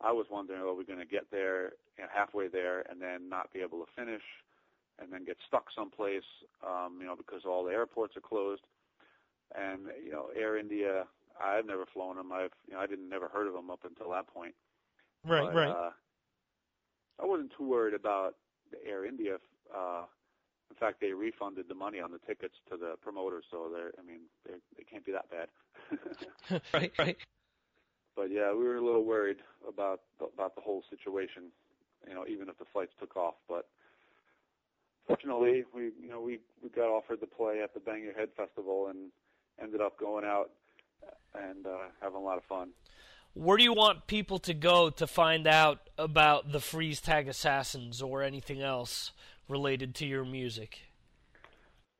[0.00, 3.28] I was wondering, are we going to get there you know, halfway there and then
[3.28, 4.22] not be able to finish,
[5.00, 6.26] and then get stuck someplace,
[6.66, 8.62] um, you know, because all the airports are closed.
[9.54, 11.04] And you know, Air India
[11.42, 12.32] I've never flown them.
[12.32, 14.54] I've you know I didn't never heard of them up until that point.
[15.24, 15.70] Right, but, right.
[15.70, 15.90] Uh,
[17.20, 18.34] I wasn't too worried about
[18.70, 19.36] the Air India.
[19.74, 20.04] Uh,
[20.70, 24.06] in fact, they refunded the money on the tickets to the promoters, so they're I
[24.06, 25.48] mean they they can't be that bad.
[26.74, 27.16] right, right.
[28.16, 31.44] But yeah, we were a little worried about the, about the whole situation.
[32.06, 33.68] You know, even if the flights took off, but
[35.06, 38.28] fortunately, we you know we we got offered to play at the Bang Your Head
[38.36, 39.10] festival and
[39.62, 40.50] ended up going out
[41.34, 42.70] and uh, having a lot of fun.
[43.34, 48.02] Where do you want people to go to find out about the Freeze Tag Assassins
[48.02, 49.12] or anything else
[49.48, 50.80] related to your music?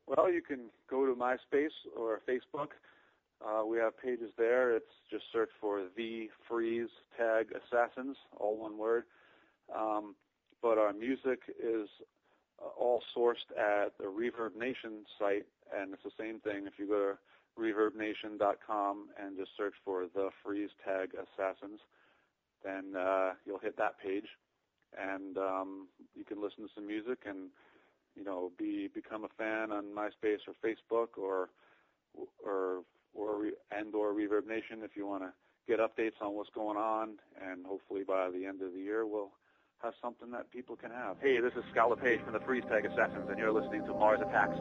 [0.05, 2.69] Well, you can go to MySpace or Facebook.
[3.45, 4.75] Uh, we have pages there.
[4.75, 9.03] It's just search for the Freeze Tag Assassins, all one word.
[9.73, 10.15] Um,
[10.61, 11.87] but our music is
[12.61, 16.65] uh, all sourced at the Reverb Nation site, and it's the same thing.
[16.67, 17.17] If you go to
[17.59, 21.79] reverbnation.com and just search for the freeze tag assassins,
[22.63, 24.27] then uh, you'll hit that page,
[24.97, 27.49] and um, you can listen to some music and
[28.15, 31.49] you know be become a fan on MySpace or Facebook or
[32.43, 32.81] or
[33.13, 35.31] or and or Reverb Nation if you want to
[35.67, 39.31] get updates on what's going on, and hopefully by the end of the year we'll
[39.83, 41.17] have something that people can have.
[41.21, 44.19] Hey, this is Scott LePage from the Freeze Tag Assassins, and you're listening to Mars
[44.21, 44.59] Attacks.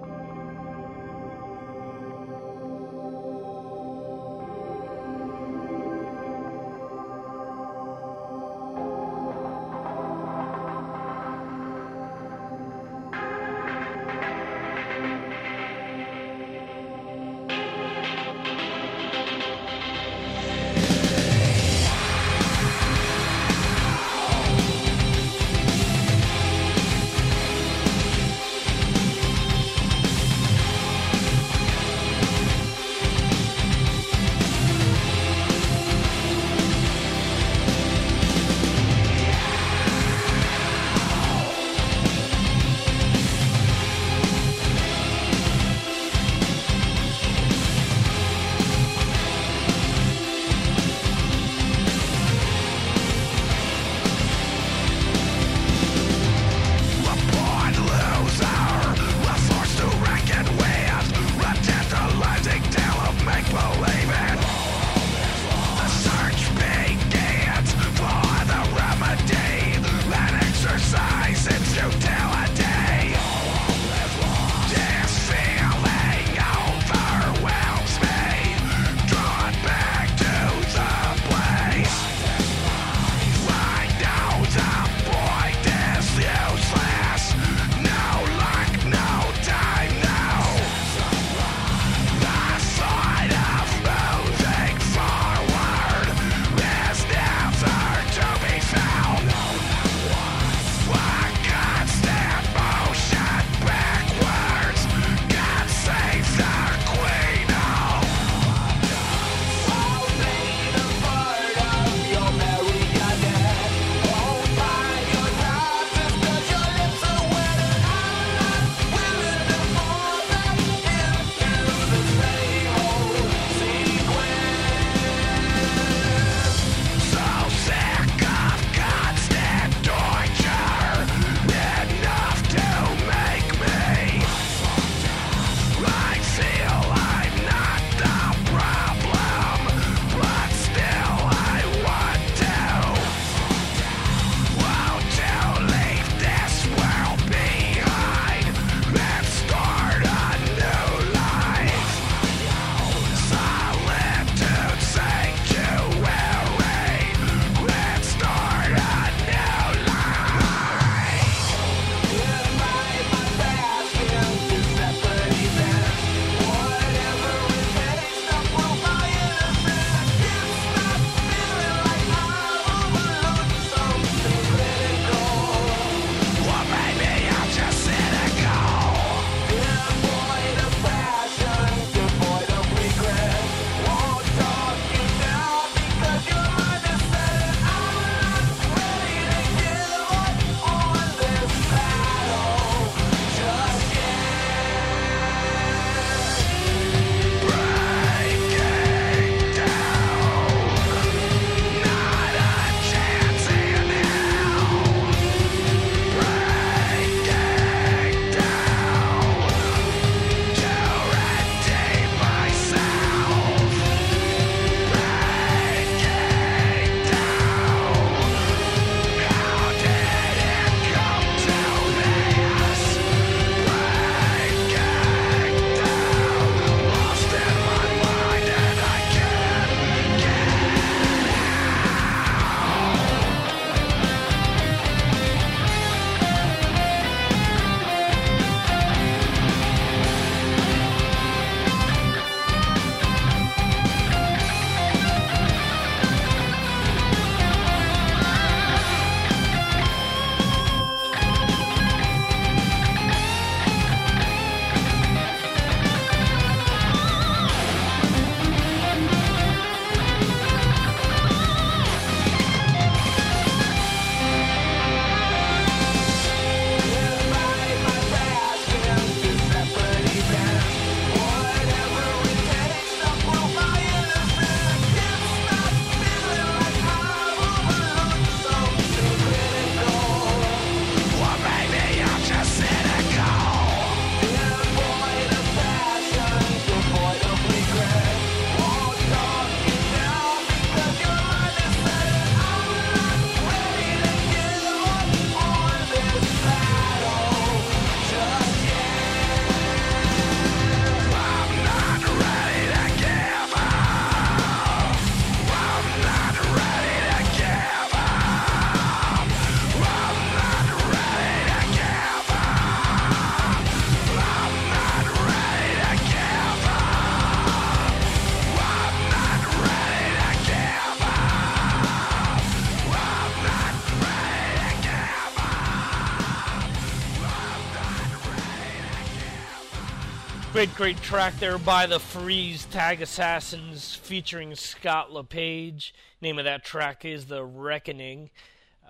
[330.59, 335.95] Great, great track there by the Freeze Tag Assassins featuring Scott LePage.
[336.21, 338.31] Name of that track is The Reckoning.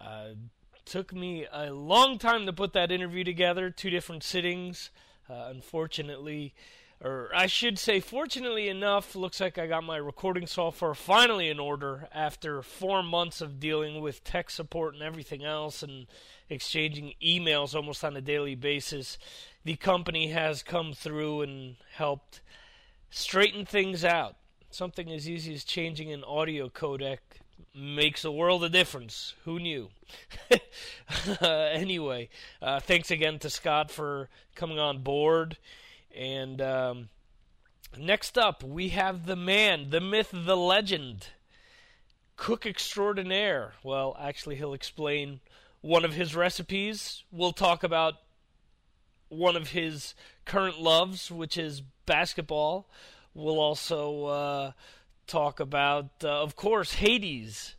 [0.01, 0.29] Uh,
[0.87, 4.89] took me a long time to put that interview together, two different sittings.
[5.29, 6.55] Uh, unfortunately,
[7.05, 11.61] or I should say, fortunately enough, looks like I got my recording software finally in
[11.61, 16.07] order after four months of dealing with tech support and everything else and
[16.51, 19.19] exchanging emails almost on a daily basis
[19.69, 22.41] the company has come through and helped
[23.11, 24.37] straighten things out.
[24.71, 27.19] Something as easy as changing an audio codec
[27.75, 29.35] makes a world of difference.
[29.45, 29.91] Who knew?
[30.51, 32.31] uh, anyway,
[32.63, 35.59] uh, thanks again to Scott for coming on board.
[36.17, 37.09] And um,
[37.99, 41.29] next up, we have the man, the myth, the legend,
[42.37, 43.75] cook extraordinaire.
[43.83, 45.41] Well, actually, he'll explain
[45.81, 47.22] one of his recipes.
[47.31, 48.14] We'll talk about
[49.29, 50.14] one of his
[50.45, 52.89] current loves, which is basketball.
[53.35, 54.72] We'll also uh,
[55.26, 57.76] talk about, uh, of course, Hades,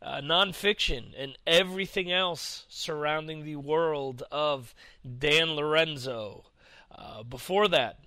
[0.00, 4.74] uh, nonfiction, and everything else surrounding the world of
[5.18, 6.46] Dan Lorenzo.
[6.96, 7.98] Uh, before that,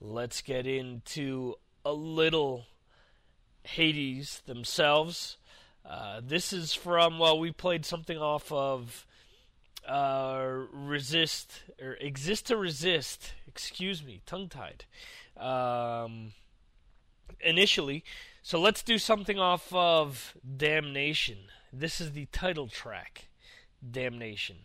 [0.00, 2.66] let's get into a little
[3.64, 5.36] Hades themselves.
[5.90, 9.06] Uh, this is from, well, we played something off of
[9.88, 13.32] uh, resist or exist to resist.
[13.48, 14.84] Excuse me, tongue tied.
[15.36, 16.32] Um,
[17.40, 18.04] initially,
[18.40, 21.38] so let's do something off of Damnation.
[21.72, 23.26] This is the title track,
[23.88, 24.58] Damnation.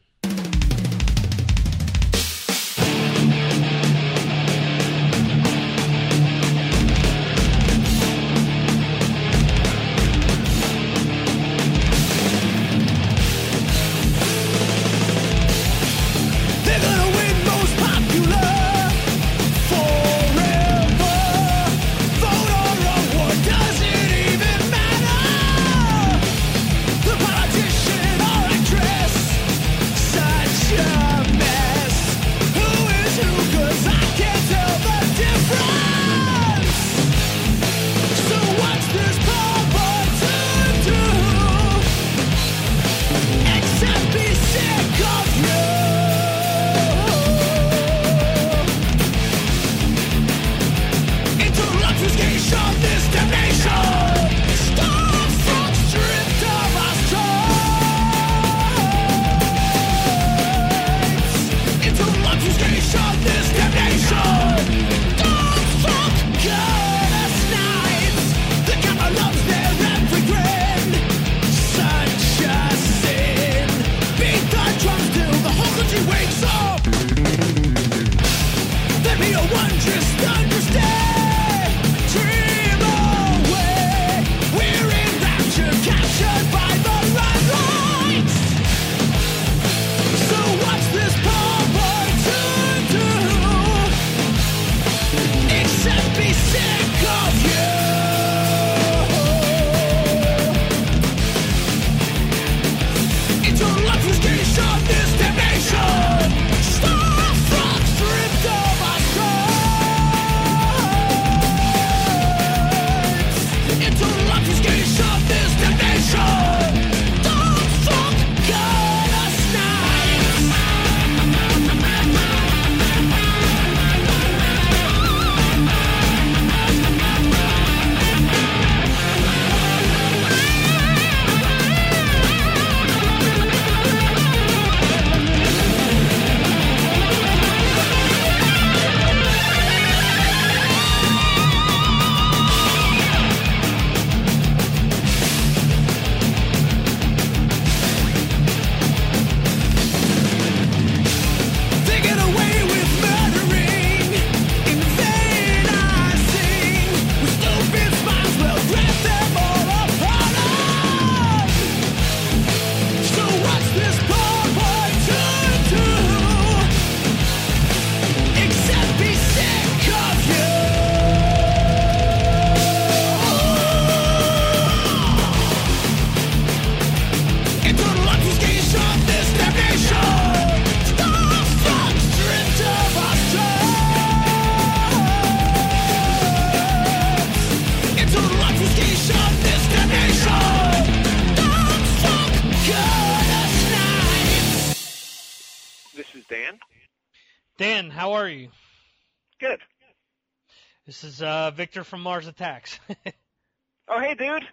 [201.15, 202.79] Is uh, Victor from Mars Attacks.
[203.87, 204.43] oh, hey, dude.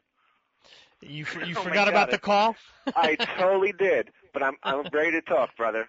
[1.01, 2.55] You you oh forgot about the call?
[2.95, 5.89] I totally did, but I'm I'm ready to talk, brother.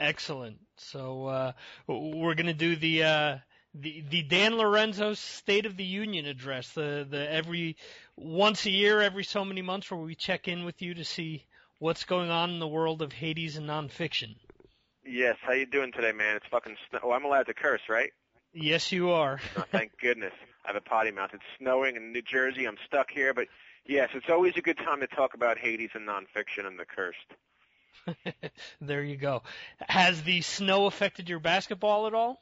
[0.00, 0.58] Excellent.
[0.76, 1.52] So uh,
[1.86, 3.36] we're gonna do the uh,
[3.74, 6.72] the the Dan Lorenzo State of the Union address.
[6.72, 7.76] The the every
[8.16, 11.44] once a year, every so many months, where we check in with you to see
[11.78, 14.34] what's going on in the world of Hades and nonfiction.
[15.04, 15.36] Yes.
[15.40, 16.36] How you doing today, man?
[16.36, 16.98] It's fucking snow.
[17.04, 18.10] Oh, I'm allowed to curse, right?
[18.58, 19.38] Yes, you are.
[19.56, 20.32] oh, thank goodness.
[20.64, 21.30] I have a potty mouth.
[21.34, 22.64] It's snowing in New Jersey.
[22.64, 23.48] I'm stuck here, but
[23.84, 27.18] yes, it's always a good time to talk about Hades and nonfiction and the cursed.
[28.80, 29.42] there you go.
[29.80, 32.40] Has the snow affected your basketball at all?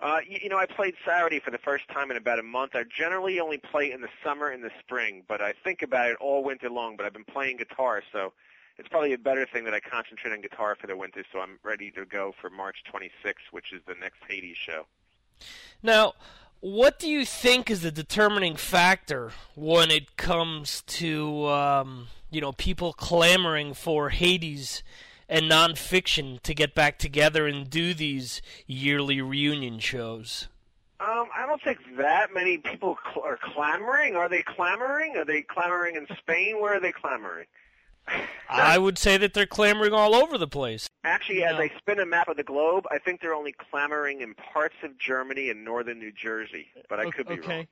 [0.00, 2.74] Uh, you, you know, I played Saturday for the first time in about a month.
[2.74, 6.16] I generally only play in the summer and the spring, but I think about it
[6.20, 6.96] all winter long.
[6.96, 8.32] But I've been playing guitar, so
[8.78, 11.24] it's probably a better thing that I concentrate on guitar for the winter.
[11.32, 14.86] So I'm ready to go for March 26th, which is the next Hades show.
[15.82, 16.14] Now,
[16.60, 22.52] what do you think is the determining factor when it comes to um, you know
[22.52, 24.82] people clamoring for Hades
[25.28, 30.48] and nonfiction to get back together and do these yearly reunion shows?
[30.98, 34.16] Um, I don't think that many people cl- are clamoring.
[34.16, 35.16] Are they clamoring?
[35.16, 36.58] Are they clamoring in Spain?
[36.58, 37.46] Where are they clamoring?
[38.48, 40.88] I would say that they're clamoring all over the place.
[41.04, 44.34] Actually, as I spin a map of the globe, I think they're only clamoring in
[44.34, 47.56] parts of Germany and northern New Jersey, but I could be okay.
[47.56, 47.66] wrong.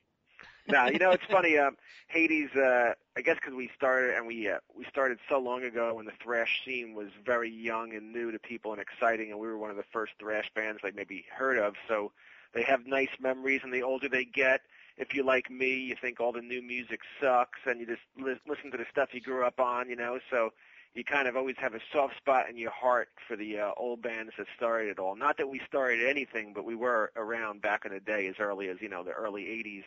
[0.69, 1.59] now, you know it's funny.
[1.59, 1.77] Um,
[2.09, 5.95] Hades, uh, I guess because we started and we uh, we started so long ago
[5.95, 9.47] when the thrash scene was very young and new to people and exciting, and we
[9.47, 11.75] were one of the first thrash bands they maybe heard of.
[11.87, 12.13] So
[12.55, 14.63] they have nice memories, and the older they get,
[14.97, 18.41] if you're like me, you think all the new music sucks, and you just li-
[18.47, 20.19] listen to the stuff you grew up on, you know.
[20.31, 20.53] So
[20.95, 24.03] you kind of always have a soft spot in your heart for the uh, old
[24.03, 25.17] bands that started it all.
[25.17, 28.69] Not that we started anything, but we were around back in the day, as early
[28.69, 29.85] as you know the early '80s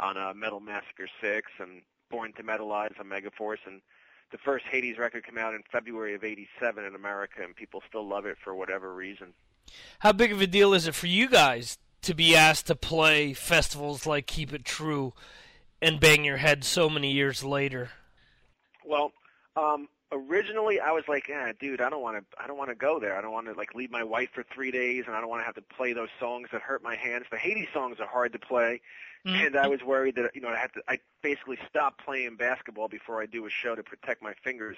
[0.00, 3.80] on uh, Metal Massacre Six and Born to Metalize on Megaforce, and
[4.32, 8.06] the first Hades record came out in February of '87 in America, and people still
[8.06, 9.34] love it for whatever reason.
[10.00, 13.32] How big of a deal is it for you guys to be asked to play
[13.32, 15.12] festivals like Keep It True
[15.80, 17.90] and bang your head so many years later?
[18.84, 19.12] Well,
[19.56, 22.76] um, originally I was like, yeah, dude, I don't want to, I don't want to
[22.76, 23.16] go there.
[23.16, 25.42] I don't want to like leave my wife for three days, and I don't want
[25.42, 27.26] to have to play those songs that hurt my hands.
[27.30, 28.80] The Hades songs are hard to play,
[29.26, 29.46] mm-hmm.
[29.46, 32.88] and I was worried that you know I had to, I basically stopped playing basketball
[32.88, 34.76] before I do a show to protect my fingers.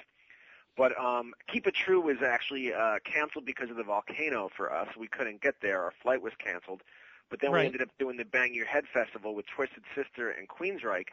[0.76, 4.88] But um, Keep It True was actually uh, canceled because of the volcano for us.
[4.96, 5.82] We couldn't get there.
[5.82, 6.82] Our flight was canceled.
[7.30, 7.60] But then right.
[7.60, 11.08] we ended up doing the Bang Your Head Festival with Twisted Sister and Queensryche.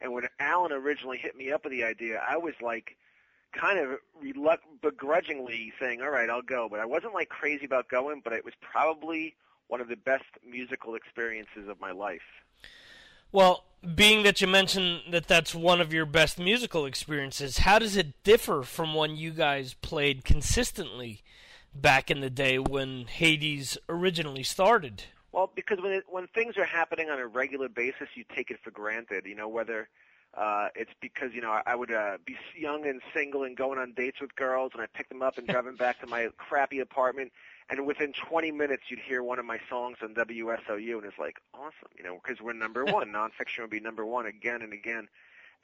[0.00, 2.96] And when Alan originally hit me up with the idea, I was like
[3.52, 6.68] kind of reluct- begrudgingly saying, all right, I'll go.
[6.68, 9.34] But I wasn't like crazy about going, but it was probably
[9.68, 12.22] one of the best musical experiences of my life.
[13.30, 17.96] Well, being that you mentioned that that's one of your best musical experiences, how does
[17.96, 21.22] it differ from when you guys played consistently
[21.74, 25.04] back in the day when Hades originally started?
[25.32, 28.58] Well, because when it, when things are happening on a regular basis, you take it
[28.62, 29.24] for granted.
[29.24, 29.88] You know whether
[30.34, 33.94] uh, it's because you know I would uh, be young and single and going on
[33.94, 36.80] dates with girls, and I pick them up and drive them back to my crappy
[36.80, 37.32] apartment,
[37.70, 41.38] and within 20 minutes you'd hear one of my songs on WSOU, and it's like
[41.54, 43.08] awesome, you know, because we're number one.
[43.12, 45.08] Nonfiction would be number one again and again,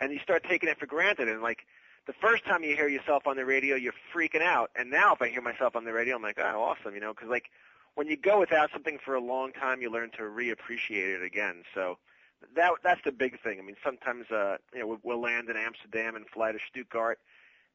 [0.00, 1.66] and you start taking it for granted, and like.
[2.06, 4.70] The first time you hear yourself on the radio, you're freaking out.
[4.74, 7.12] And now, if I hear myself on the radio, I'm like, oh, awesome, you know,
[7.12, 7.50] because like
[7.98, 11.64] when you go without something for a long time, you learn to reappreciate it again.
[11.74, 11.98] So
[12.54, 13.58] that that's the big thing.
[13.58, 17.18] I mean, sometimes uh, you know we'll land in Amsterdam and fly to Stuttgart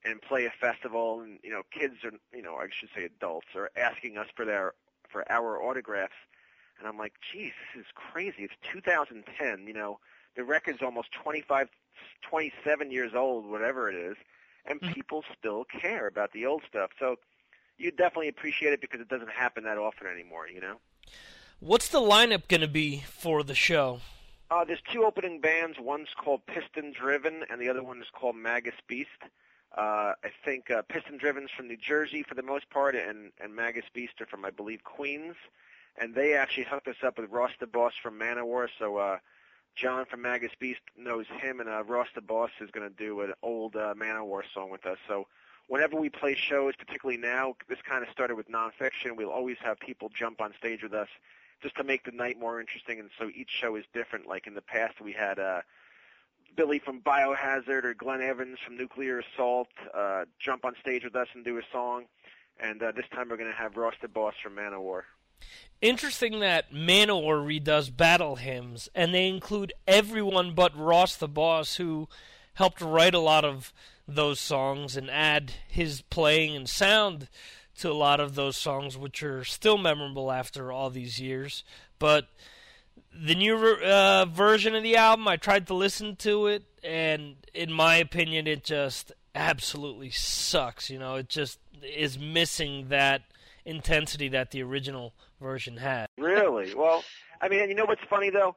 [0.05, 3.47] and play a festival, and you know kids are you know I should say adults
[3.53, 4.71] are asking us for their
[5.09, 6.13] for our autographs,
[6.79, 8.43] and I'm like, geez, this is crazy.
[8.43, 9.67] It's 2010.
[9.67, 9.99] You know,
[10.37, 11.67] the record's almost 25,
[12.21, 14.15] 27 years old, whatever it is,
[14.65, 14.93] and Mm-hmm.
[14.93, 16.91] people still care about the old stuff.
[16.97, 17.17] So
[17.77, 20.77] you definitely appreciate it because it doesn't happen that often anymore, you know?
[21.59, 24.01] What's the lineup going to be for the show?
[24.51, 25.77] Uh, there's two opening bands.
[25.79, 29.09] One's called Piston Driven, and the other one is called Magus Beast.
[29.75, 33.55] Uh, I think uh, Piston Driven's from New Jersey for the most part, and, and
[33.55, 35.35] Magus Beast are from, I believe, Queens.
[35.97, 39.17] And they actually hooked us up with Ross the Boss from Manowar, so uh,
[39.75, 43.21] John from Magus Beast knows him, and uh, Ross the Boss is going to do
[43.21, 44.97] an old uh, Manowar song with us.
[45.07, 45.27] So
[45.73, 49.17] whenever we play shows, particularly now, this kind of started with nonfiction.
[49.17, 51.07] We'll always have people jump on stage with us
[51.63, 54.27] just to make the night more interesting, and so each show is different.
[54.27, 55.61] Like in the past, we had uh,
[56.55, 61.27] Billy from Biohazard or Glenn Evans from Nuclear Assault uh, jump on stage with us
[61.33, 62.03] and do a song,
[62.59, 65.01] and uh, this time we're going to have Ross the Boss from Manowar.
[65.81, 72.07] Interesting that Manowar redoes battle hymns, and they include everyone but Ross the Boss, who
[72.53, 73.73] helped write a lot of
[74.07, 77.29] those songs and add his playing and sound
[77.79, 81.63] to a lot of those songs, which are still memorable after all these years.
[81.99, 82.27] But
[83.13, 87.71] the new uh, version of the album, I tried to listen to it, and in
[87.71, 90.89] my opinion, it just absolutely sucks.
[90.89, 93.23] You know, it just is missing that
[93.65, 96.07] intensity that the original version had.
[96.17, 96.73] Really?
[96.75, 97.03] Well,
[97.41, 98.55] I mean, you know what's funny though?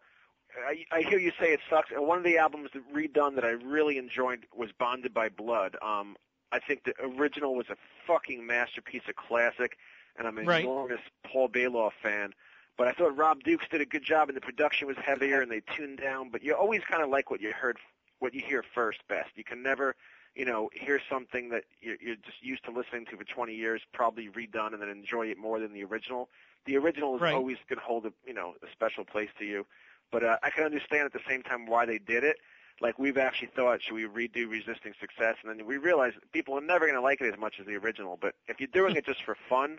[0.56, 1.90] I, I hear you say it sucks.
[1.90, 5.76] And one of the albums that redone that I really enjoyed was Bonded by Blood.
[5.82, 6.16] Um,
[6.52, 7.76] I think the original was a
[8.06, 9.76] fucking masterpiece, a classic,
[10.16, 10.62] and I'm an Right.
[10.62, 12.32] enormous Paul Baloff fan.
[12.78, 15.50] But I thought Rob Dukes did a good job, and the production was heavier, and
[15.50, 16.30] they tuned down.
[16.30, 17.78] But you always kind of like what you heard,
[18.18, 19.30] what you hear first best.
[19.34, 19.94] You can never,
[20.34, 23.82] you know, hear something that you're, you're just used to listening to for 20 years,
[23.92, 26.28] probably redone, and then enjoy it more than the original.
[26.66, 27.34] The original is Right.
[27.34, 29.66] always going to hold a, you know, a special place to you.
[30.10, 32.36] But uh, I can understand at the same time why they did it.
[32.80, 35.36] Like we've actually thought, should we redo Resisting Success?
[35.42, 37.74] And then we realized people are never going to like it as much as the
[37.76, 38.18] original.
[38.20, 39.78] But if you're doing it just for fun,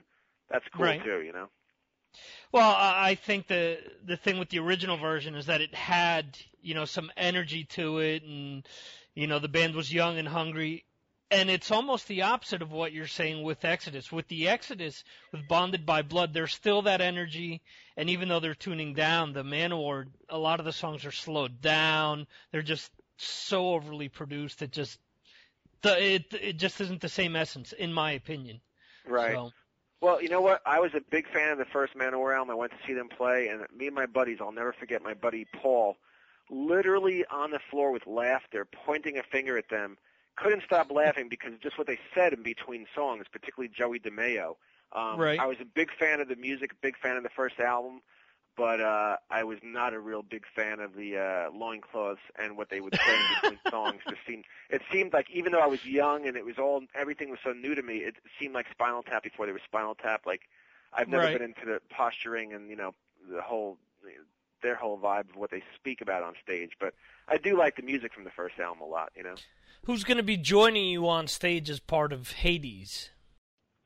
[0.50, 1.04] that's cool Right.
[1.04, 1.50] too, you know.
[2.52, 6.38] Well, I I think the the thing with the original version is that it had
[6.62, 8.68] you know some energy to it, and
[9.14, 10.86] you know the band was young and hungry.
[11.30, 14.12] And it's almost the opposite of what you're saying with Exodus.
[14.12, 15.04] With the Exodus,
[15.34, 17.62] with Bonded by Blood, there's still that energy,
[17.98, 21.62] and even though they're tuning down, the Manowar, a lot of the songs are slowed
[21.62, 22.28] down.
[22.52, 24.62] They're just so overly produced.
[24.62, 25.00] It just
[25.82, 28.62] the it it just isn't the same essence, in my opinion.
[29.06, 29.34] Right.
[29.34, 29.52] So,
[30.02, 30.62] Well, you know what?
[30.66, 32.52] I was a big fan of the first Manowar album.
[32.52, 35.14] I went to see them play, and me and my buddies, I'll never forget my
[35.14, 35.98] buddy Paul,
[36.50, 39.98] literally on the floor with laughter, pointing a finger at them.
[40.38, 44.56] Couldn't stop laughing because just what they said in between songs, particularly Joey DeMaio.
[44.94, 45.38] Um, Right.
[45.38, 48.02] I was a big fan of the music, big fan of the first album,
[48.56, 52.70] but uh, I was not a real big fan of the uh, loincloths and what
[52.70, 54.02] they would say in between songs.
[54.08, 57.30] Just seemed, it seemed like even though I was young and it was all everything
[57.30, 60.22] was so new to me, it seemed like Spinal Tap before they were Spinal Tap.
[60.26, 60.42] Like
[60.94, 61.34] I've never Right.
[61.34, 62.94] been into the posturing and you know
[63.30, 63.78] the whole
[64.62, 66.72] their whole vibe of what they speak about on stage.
[66.80, 66.94] But
[67.28, 69.12] I do like the music from the first album a lot.
[69.16, 69.36] You know.
[69.86, 73.12] who's going to be joining you on stage as part of Hades?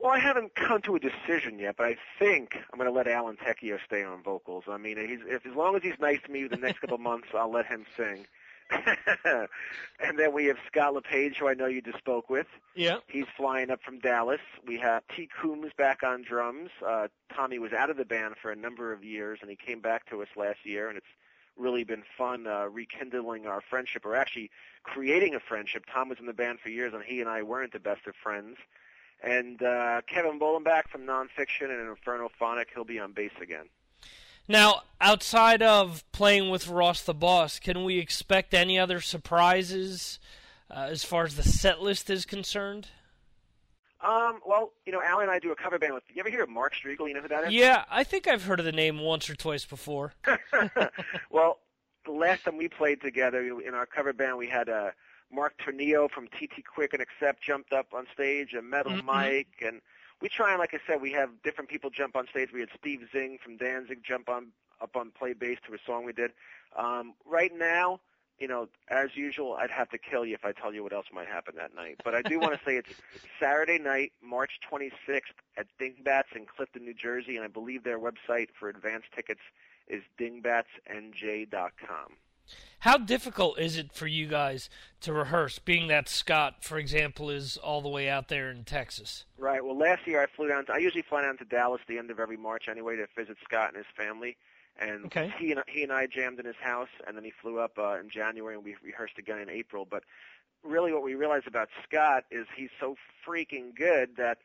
[0.01, 3.07] Well, I haven't come to a decision yet, but I think I'm going to let
[3.07, 4.63] Alan Tecchio stay on vocals.
[4.67, 7.01] I mean, he's if as long as he's nice to me the next couple of
[7.11, 8.25] months, I'll let him sing.
[9.99, 12.47] and then we have Scott LePage, who I know you just spoke with.
[12.75, 12.97] Yeah.
[13.07, 14.41] He's flying up from Dallas.
[14.65, 15.29] We have T.
[15.41, 16.69] Coombs back on drums.
[16.85, 19.81] Uh, Tommy was out of the band for a number of years, and he came
[19.81, 21.07] back to us last year, and it's
[21.57, 24.49] really been fun uh, rekindling our friendship, or actually
[24.83, 25.83] creating a friendship.
[25.91, 28.15] Tom was in the band for years, and he and I weren't the best of
[28.15, 28.57] friends.
[29.23, 33.65] And uh, Kevin Bolenbach from Nonfiction and Inferno Phonic, he'll be on bass again.
[34.47, 40.19] Now, outside of playing with Ross the Boss, can we expect any other surprises
[40.69, 42.87] uh, as far as the set list is concerned?
[44.03, 46.03] Um, well, you know, Alan and I do a cover band with.
[46.09, 47.07] You ever hear of Mark Striegel?
[47.07, 47.53] You know who that is?
[47.53, 50.13] Yeah, I think I've heard of the name once or twice before.
[51.29, 51.59] well,
[52.05, 54.89] the last time we played together in our cover band, we had uh,
[55.31, 59.03] Mark Tornillo from TT Quick and Accept jumped up on stage, and Metal Mhm.
[59.03, 59.81] Mike, and
[60.21, 62.49] we try and, like I said, we have different people jump on stage.
[62.53, 64.47] We had Steve Zing from Danzig jump on
[64.81, 66.31] up on play bass to a song we did.
[66.75, 67.99] Um, right now,
[68.39, 71.05] you know, as usual, I'd have to kill you if I tell you what else
[71.13, 72.01] might happen that night.
[72.03, 72.89] But I do want to say it's
[73.39, 75.21] Saturday night, March 26th
[75.57, 79.41] at Dingbats in Clifton, New Jersey, and I believe their website for advance tickets
[79.87, 82.07] is dingbatsnj.com.
[82.79, 84.69] How difficult is it for you guys
[85.01, 89.25] to rehearse, being that Scott, for example, is all the way out there in Texas?
[89.37, 89.63] Right.
[89.63, 90.65] Well, last year I flew down.
[90.65, 93.37] To, I usually fly down to Dallas the end of every March anyway to visit
[93.43, 94.35] Scott and his family.
[94.79, 95.31] And Okay.
[95.37, 97.99] he and he and I jammed in his house, and then he flew up uh,
[97.99, 99.85] in January, and we rehearsed again in April.
[99.85, 100.03] But
[100.63, 102.95] really, what we realized about Scott is he's so
[103.27, 104.39] freaking good that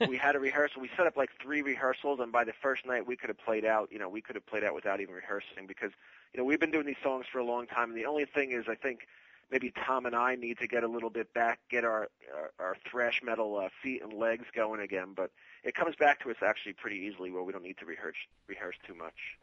[0.08, 0.82] we had a rehearsal.
[0.82, 3.64] We set up like three rehearsals, and by the first night, we could have played
[3.64, 3.88] out.
[3.90, 5.92] You know, we could have played out without even rehearsing because
[6.32, 7.90] you know we've been doing these songs for a long time.
[7.90, 9.06] And the only thing is, I think
[9.50, 12.76] maybe Tom and I need to get a little bit back, get our our, our
[12.90, 15.12] thrash metal uh, feet and legs going again.
[15.14, 15.30] But
[15.64, 18.16] it comes back to us actually pretty easily, where we don't need to rehearse
[18.46, 19.38] rehearse too much.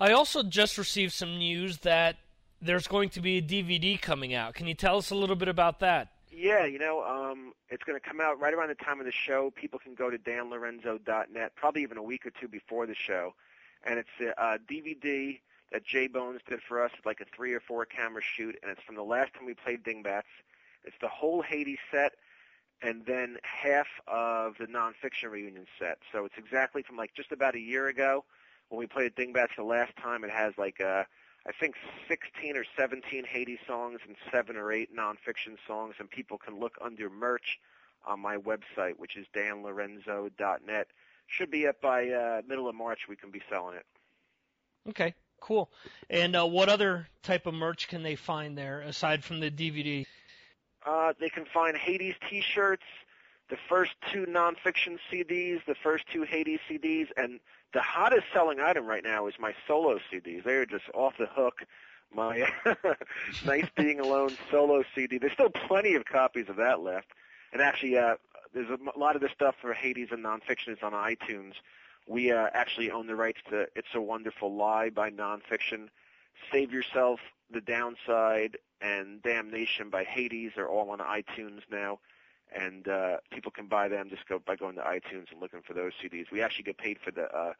[0.00, 2.16] I also just received some news that
[2.60, 4.54] there's going to be a DVD coming out.
[4.54, 6.08] Can you tell us a little bit about that?
[6.30, 9.12] Yeah, you know, um, it's going to come out right around the time of the
[9.12, 9.52] show.
[9.54, 13.34] People can go to danlorenzo.net, probably even a week or two before the show,
[13.84, 15.40] and it's a, a DVD
[15.72, 18.82] that Jay Bones did for us, like a three or four camera shoot, and it's
[18.82, 20.28] from the last time we played Dingbats.
[20.84, 22.12] It's the whole Hades set,
[22.82, 25.98] and then half of the nonfiction reunion set.
[26.12, 28.24] So it's exactly from like just about a year ago
[28.68, 30.24] when we played Dingbats the last time.
[30.24, 31.04] It has like uh,
[31.46, 31.74] I think
[32.06, 36.76] 16 or 17 Hades songs and seven or eight nonfiction songs, and people can look
[36.80, 37.58] under merch
[38.06, 40.88] on my website, which is danlorenzo.net.
[41.28, 43.06] Should be up by uh, middle of March.
[43.08, 43.86] We can be selling it.
[44.88, 45.70] Okay, cool.
[46.08, 50.06] And uh, what other type of merch can they find there aside from the DVD?
[50.86, 52.82] Uh, they can find Hades T-shirts,
[53.50, 57.38] the first two nonfiction CDs, the first two Hades CDs, and
[57.74, 60.44] the hottest selling item right now is my solo CDs.
[60.44, 61.64] They are just off the hook.
[62.14, 62.46] My
[63.46, 65.18] Nice Being Alone solo CD.
[65.18, 67.08] There's still plenty of copies of that left.
[67.54, 68.16] And actually, uh,
[68.52, 71.54] there's a lot of the stuff for Hades and nonfiction is on iTunes.
[72.06, 75.88] We uh, actually own the rights to It's a Wonderful Lie by nonfiction.
[76.50, 82.00] Savior Self, The Downside, and Damnation by Hades are all on iTunes now.
[82.54, 85.72] And uh, people can buy them just go by going to iTunes and looking for
[85.72, 86.30] those CDs.
[86.30, 87.52] We actually get paid for the uh,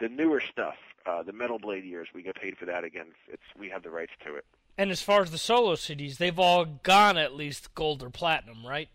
[0.00, 0.76] the newer stuff,
[1.06, 2.08] uh, the Metal Blade years.
[2.14, 3.08] We get paid for that again.
[3.28, 4.44] It's we have the rights to it.
[4.76, 8.66] And as far as the solo CDs, they've all gone at least gold or platinum,
[8.66, 8.88] right?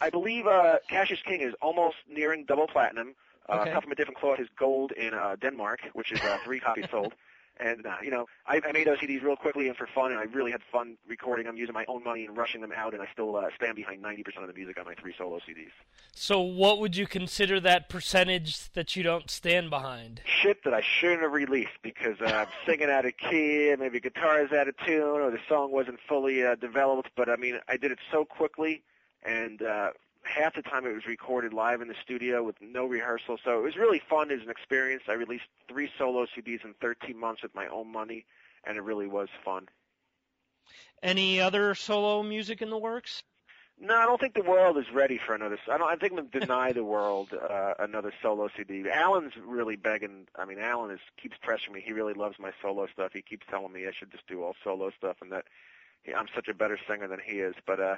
[0.00, 3.14] I believe uh, Cassius King is almost nearing double platinum.
[3.48, 3.80] Uh, Okay.
[3.80, 7.14] From a Different Cloth is gold in uh, Denmark, which is uh, three copies sold.
[7.60, 10.18] And uh, you know, I, I made those CDs real quickly and for fun, and
[10.18, 12.94] I really had fun recording them, using my own money and rushing them out.
[12.94, 15.70] And I still uh, stand behind 90% of the music on my three solo CDs.
[16.12, 20.20] So, what would you consider that percentage that you don't stand behind?
[20.24, 24.42] Shit that I shouldn't have released because uh, I'm singing out of key, maybe guitar
[24.44, 27.10] is out of tune, or the song wasn't fully uh, developed.
[27.16, 28.82] But I mean, I did it so quickly,
[29.22, 29.90] and uh,
[30.24, 33.38] half the time it was recorded live in the studio with no rehearsal.
[33.44, 35.04] So it was really fun as an experience.
[35.08, 38.24] I released three solo CDs in 13 months with my own money,
[38.64, 39.68] and it really was fun.
[41.02, 43.22] Any other solo music in the works?
[43.78, 45.58] No, I don't think the world is ready for another.
[45.70, 45.88] I don't.
[45.88, 48.84] I think I'm gonna deny the world uh, another solo CD.
[48.88, 50.28] Alan's really begging.
[50.36, 51.82] I mean, Alan is keeps pressuring me.
[51.84, 53.12] He really loves my solo stuff.
[53.12, 55.46] He keeps telling me I should just do all solo stuff, and that
[56.04, 57.56] he, I'm such a better singer than he is.
[57.66, 57.96] But uh,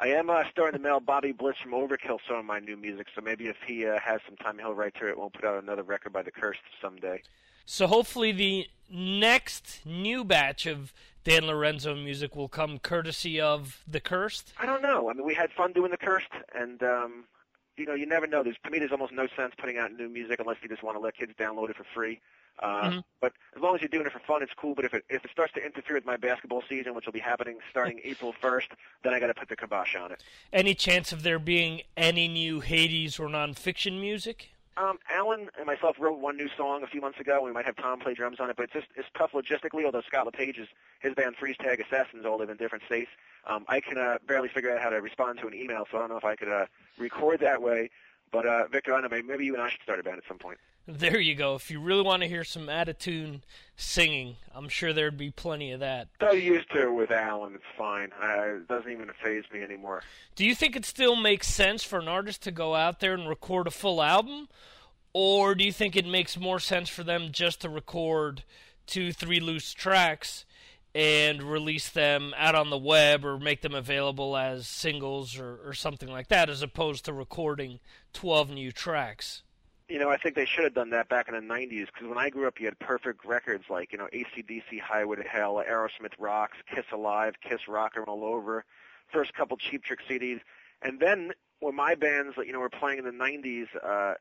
[0.00, 3.08] I am uh, starting to mail Bobby Blitz from Overkill some of my new music.
[3.14, 5.18] So maybe if he uh, has some time, he'll write to it.
[5.18, 7.22] We'll put out another record by the Cursed someday.
[7.70, 14.00] So, hopefully, the next new batch of Dan Lorenzo music will come courtesy of The
[14.00, 14.54] Cursed.
[14.58, 15.10] I don't know.
[15.10, 17.24] I mean, we had fun doing the Cursed, and um,
[17.76, 18.42] you know, you never know.
[18.42, 20.96] There's to me, there's almost no sense putting out new music unless you just want
[20.96, 22.20] to let kids download it for free.
[22.60, 23.04] Uh, Mhm.
[23.20, 24.74] But as long as you're doing it for fun, it's cool.
[24.74, 27.18] But if it if it starts to interfere with my basketball season, which will be
[27.20, 28.68] happening starting April 1st,
[29.02, 30.22] then I got to put the kibosh on it.
[30.52, 34.50] Any chance of there being any new Hades or nonfiction music?
[34.76, 37.42] Um, Alan and myself wrote one new song a few months ago.
[37.42, 39.84] We might have Tom play drums on it, but it's just it's tough logistically.
[39.84, 40.68] Although Scott LePage is
[41.00, 43.10] his band Freeze Tag Assassins all live in different states.
[43.46, 46.00] Um, I can uh, barely figure out how to respond to an email, so I
[46.00, 47.90] don't know if I could uh, record that way.
[48.30, 50.18] But uh, Victor, I don't know, maybe, maybe you and I should start a band
[50.18, 50.58] at some point.
[50.90, 51.54] There you go.
[51.54, 53.42] If you really want to hear some out-of-tune
[53.76, 56.08] singing, I'm sure there'd be plenty of that.
[56.18, 58.10] So used to it with Alan, it's fine.
[58.22, 60.02] Uh, it doesn't even phase me anymore.
[60.34, 63.28] Do you think it still makes sense for an artist to go out there and
[63.28, 64.48] record a full album?
[65.12, 68.44] Or do you think it makes more sense for them just to record
[68.86, 70.46] two, three loose tracks
[70.94, 75.74] and release them out on the web or make them available as singles or, or
[75.74, 77.78] something like that, as opposed to recording
[78.14, 79.42] 12 new tracks?
[79.88, 82.18] You know, I think they should have done that back in the 90s because when
[82.18, 86.12] I grew up, you had perfect records like, you know, ACDC, Highway to Hell, Aerosmith
[86.18, 88.64] Rocks, Kiss Alive, Kiss Rock and Roll Over,
[89.10, 90.40] first couple Cheap Trick CDs.
[90.82, 94.14] And then when my bands, you know, were playing in the 90s, uh,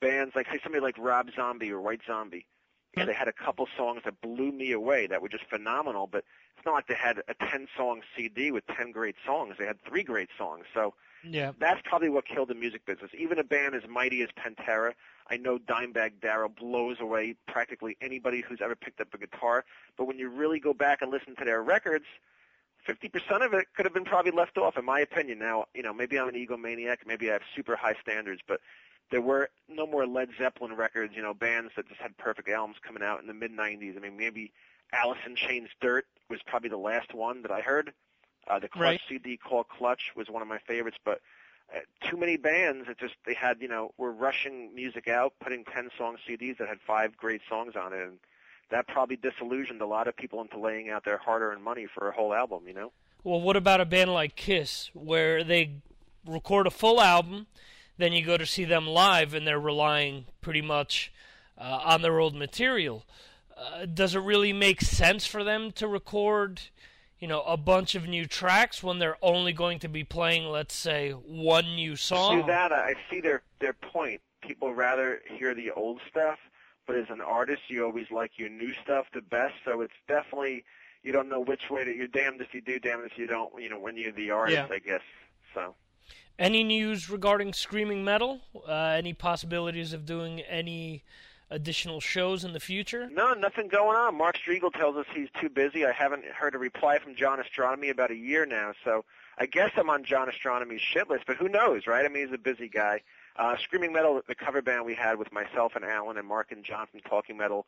[0.00, 2.46] bands like, say, somebody like Rob Zombie or White Zombie,
[2.94, 6.24] yeah, they had a couple songs that blew me away that were just phenomenal, but
[6.56, 9.56] it's not like they had a 10-song CD with 10 great songs.
[9.58, 10.66] They had three great songs.
[10.72, 10.94] So
[11.24, 11.52] Yeah.
[11.58, 13.10] that's probably what killed the music business.
[13.18, 14.92] Even a band as mighty as Pantera,
[15.28, 19.64] I know Dimebag Darrell blows away practically anybody who's ever picked up a guitar.
[19.96, 22.04] But when you really go back and listen to their records,
[22.86, 25.38] 50% of it could have been probably left off, in my opinion.
[25.38, 28.60] Now, you know, maybe I'm an egomaniac, maybe I have super high standards, but
[29.10, 32.76] there were no more Led Zeppelin records, you know, bands that just had perfect albums
[32.86, 33.96] coming out in the mid 90s.
[33.96, 34.52] I mean, maybe
[34.92, 37.92] Alice in Chains Dirt was probably the last one that I heard.
[38.46, 39.00] Uh, the Clutch Right.
[39.08, 41.20] CD called Clutch was one of my favorites, but
[42.08, 45.90] too many bands that just they had, you know, were rushing music out, putting 10
[45.96, 48.18] song CDs that had five great songs on it and
[48.70, 52.12] that probably disillusioned a lot of people into laying out their hard-earned money for a
[52.12, 52.92] whole album, you know?
[53.22, 55.76] Well, what about a band like Kiss, where they
[56.26, 57.46] record a full album,
[57.96, 61.12] then you go to see them live, and they're relying pretty much
[61.56, 63.04] uh, on their old material?
[63.56, 66.62] Uh, does it really make sense for them to record,
[67.24, 70.74] you know, a bunch of new tracks when they're only going to be playing, let's
[70.74, 72.42] say, one new song?
[72.42, 72.70] Do that.
[72.70, 74.20] I see their their point.
[74.42, 76.38] People rather hear the old stuff,
[76.86, 79.54] but as an artist, you always like your new stuff the best.
[79.64, 80.64] So it's definitely
[81.02, 81.96] you don't know which way to.
[81.96, 83.50] You're damned if you do, damned if you don't.
[83.58, 84.74] You know, when you're the artist, Yeah.
[84.76, 85.00] I guess.
[85.54, 85.76] So.
[86.38, 88.42] Any news regarding Screaming Metal?
[88.68, 91.04] Uh, any possibilities of doing any
[91.50, 93.08] additional shows in the future?
[93.12, 94.16] No, nothing going on.
[94.16, 95.84] Mark Strigl tells us he's too busy.
[95.84, 99.04] I haven't heard a reply from John Ostronomy about a year now, so
[99.38, 102.04] I guess I'm on John Ostronomy's shit list, but who knows, right?
[102.04, 103.02] I mean, he's a busy guy.
[103.36, 106.64] Uh, Screaming Metal, the cover band we had with myself and Alan and Mark and
[106.64, 107.66] John from Talking Metal,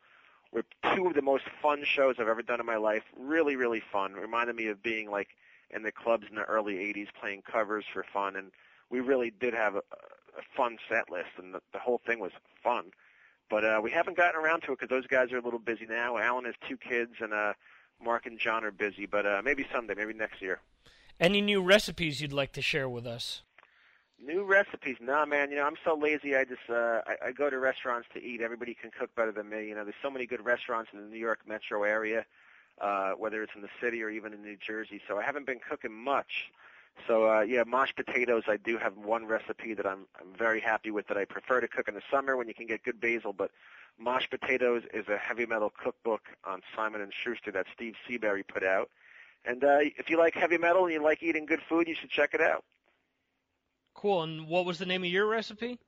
[0.51, 0.63] were
[0.95, 3.03] two of the most fun shows I've ever done in my life.
[3.17, 4.13] Really, really fun.
[4.13, 5.29] Reminded me of being like
[5.69, 8.51] in the clubs in the early 80s playing covers for fun, and
[8.89, 12.31] we really did have a, a fun set list, and the, the whole thing was
[12.63, 12.91] fun.
[13.49, 15.85] But uh, we haven't gotten around to it because those guys are a little busy
[15.85, 16.17] now.
[16.17, 17.53] Alan has two kids, and uh,
[18.03, 19.05] Mark and John are busy.
[19.05, 20.59] But uh, maybe someday, maybe next year.
[21.19, 23.41] Any new recipes you'd like to share with us?
[24.23, 24.97] New recipes?
[24.99, 25.49] Nah, man.
[25.51, 26.35] You know, I'm so lazy.
[26.35, 28.41] I just uh, I, I go to restaurants to eat.
[28.41, 29.67] Everybody can cook better than me.
[29.67, 32.25] You know, there's so many good restaurants in the New York metro area,
[32.81, 35.01] uh, whether it's in the city or even in New Jersey.
[35.07, 36.51] So I haven't been cooking much.
[37.05, 38.43] So uh, yeah, Mosh Potatoes.
[38.47, 41.67] I do have one recipe that I'm I'm very happy with that I prefer to
[41.67, 43.33] cook in the summer when you can get good basil.
[43.33, 43.51] But
[43.99, 48.63] Mosh Potatoes is a heavy metal cookbook on Simon and Schuster that Steve Seabury put
[48.63, 48.89] out.
[49.45, 52.09] And uh, if you like heavy metal and you like eating good food, you should
[52.09, 52.63] check it out.
[53.93, 54.23] Cool.
[54.23, 55.79] And what was the name of your recipe?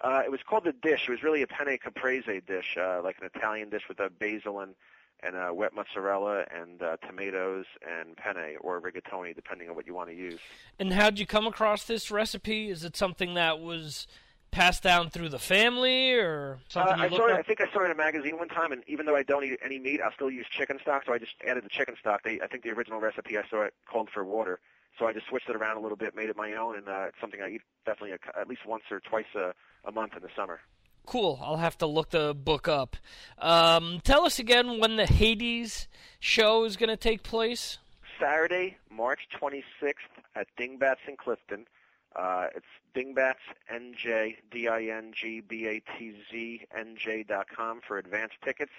[0.00, 1.04] Uh, it was called the dish.
[1.08, 4.60] It was really a penne caprese dish, uh, like an Italian dish with a basil
[4.60, 4.74] and
[5.22, 9.94] and uh, wet mozzarella and uh, tomatoes and penne or rigatoni, depending on what you
[9.94, 10.38] want to use.
[10.78, 12.70] And how'd you come across this recipe?
[12.70, 14.06] Is it something that was
[14.50, 17.34] passed down through the family or something Uh, you I saw it.
[17.34, 19.44] I think I saw it in a magazine one time, and even though I don't
[19.44, 21.04] eat any meat, I'll still use chicken stock.
[21.04, 22.22] So I just added the chicken stock.
[22.22, 24.60] They, I think the original recipe I saw it called for water,
[24.98, 27.06] so I just switched it around a little bit, made it my own, and uh,
[27.08, 29.52] it's something I eat definitely a, at least once or twice a,
[29.84, 30.60] a month in the summer.
[31.08, 31.40] Cool.
[31.42, 32.94] I'll have to look the book up.
[33.38, 35.88] Um, tell us again when the Hades
[36.20, 37.78] show is going to take place.
[38.20, 39.94] Saturday, March 26th
[40.36, 41.66] at Dingbatz in Clifton.
[42.14, 43.36] Uh, it's Dingbatz
[43.72, 48.32] NJ D I N G B A T Z N J dot com for advance
[48.44, 48.72] tickets.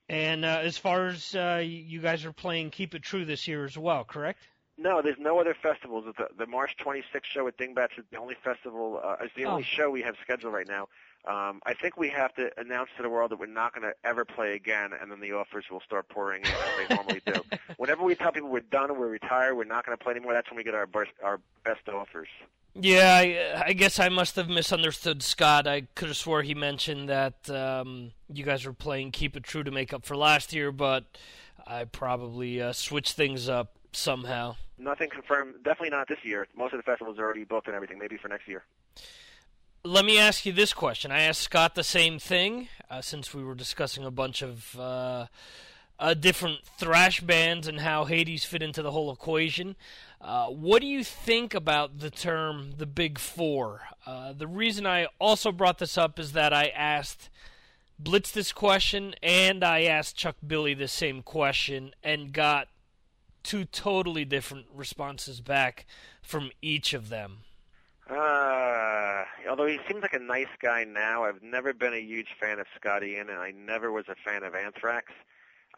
[0.08, 3.64] And uh, as far as uh, you guys are playing Keep It True this year
[3.64, 4.40] as well, correct?
[4.78, 6.04] No, there's no other festivals.
[6.16, 9.62] The, the March 26th show at Dingbatz is the only festival, uh, is the only
[9.62, 9.64] Oh.
[9.64, 10.88] show we have scheduled right now.
[11.24, 13.94] Um, I think we have to announce to the world that we're not going to
[14.02, 17.34] ever play again, and then the offers will start pouring in as they normally do.
[17.76, 20.50] Whenever we tell people we're done, we're retired, we're not going to play anymore, that's
[20.50, 22.28] when we get our best, our best offers.
[22.74, 25.66] Yeah, I, I guess I must have misunderstood Scott.
[25.66, 29.62] I could have swore he mentioned that um, you guys were playing Keep It True
[29.62, 31.04] to make up for last year, but
[31.66, 34.56] I probably uh, switched things up somehow.
[34.78, 35.56] Nothing confirmed.
[35.62, 36.46] Definitely not this year.
[36.56, 37.98] Most of the festivals are already booked and everything.
[37.98, 38.64] Maybe for next year.
[39.84, 41.10] Let me ask you this question.
[41.10, 45.26] I asked Scott the same thing uh, since we were discussing a bunch of uh,
[45.98, 49.76] uh, different thrash bands and how Hades fit into the whole equation.
[50.22, 53.80] Uh, what do you think about the term the Big Four?
[54.06, 57.28] Uh, the reason I also brought this up is that I asked
[57.98, 62.68] Blitz this question and I asked Chuck Billy the same question and got
[63.42, 65.86] two totally different responses back
[66.22, 67.38] from each of them.
[68.08, 72.60] Uh, although he seems like a nice guy now, I've never been a huge fan
[72.60, 75.12] of Scott Ian, and I never was a fan of Anthrax.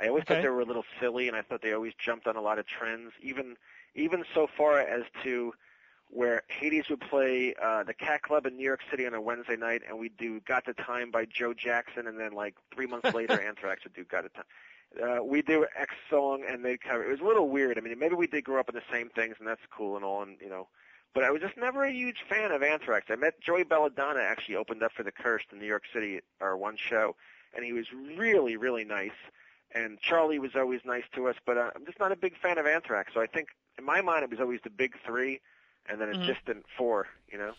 [0.00, 0.34] I always Okay.
[0.34, 2.58] thought they were a little silly, and I thought they always jumped on a lot
[2.58, 3.56] of trends, even
[3.94, 5.52] even so far as to
[6.08, 9.56] where Hades would play uh, the Cat Club in New York City on a Wednesday
[9.56, 13.12] night, and we'd do "Got the Time" by Joe Jackson, and then like three months
[13.14, 14.44] later, Anthrax would do "Got the Time."
[15.02, 17.04] Uh, we do X song, and they cover.
[17.04, 17.78] It was a little weird.
[17.78, 20.04] I mean, maybe we did grow up in the same things, and that's cool and
[20.04, 20.68] all, and you know.
[21.14, 23.06] But I was just never a huge fan of Anthrax.
[23.08, 26.56] I met Joey Belladonna actually opened up for the Cursed in New York City our
[26.56, 27.14] one show,
[27.54, 29.12] and he was really, really nice.
[29.72, 32.58] And Charlie was always nice to us, but uh, I'm just not a big fan
[32.58, 33.12] of Anthrax.
[33.14, 35.40] So I think, in my mind, it was always the big three,
[35.88, 36.26] and then a Mhm.
[36.26, 37.08] distant four.
[37.30, 37.54] You know.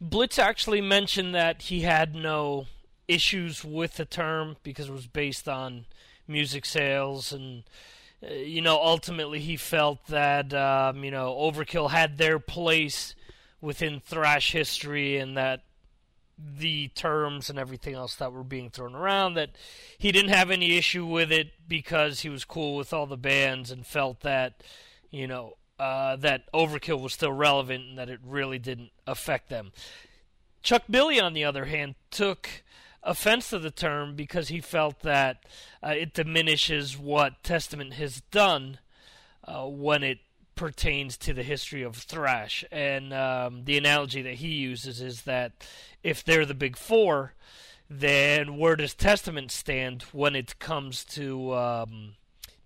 [0.00, 2.66] Blitz actually mentioned that he had no
[3.06, 5.84] issues with the term because it was based on
[6.26, 7.64] music sales and
[8.24, 13.14] uh, you know ultimately he felt that um, you know Overkill had their place
[13.60, 15.62] within thrash history and that
[16.38, 19.50] the terms and everything else that were being thrown around that
[19.98, 23.70] he didn't have any issue with it because he was cool with all the bands
[23.70, 24.62] and felt that
[25.12, 29.72] you know uh, that overkill was still relevant and that it really didn't affect them.
[30.62, 32.48] Chuck Billy, on the other hand, took
[33.02, 35.44] offense to the term because he felt that
[35.82, 38.78] uh, it diminishes what Testament has done
[39.44, 40.18] uh, when it
[40.54, 42.64] pertains to the history of thrash.
[42.70, 45.66] And um, the analogy that he uses is that
[46.02, 47.34] if they're the big four,
[47.90, 52.14] then where does Testament stand when it comes to um,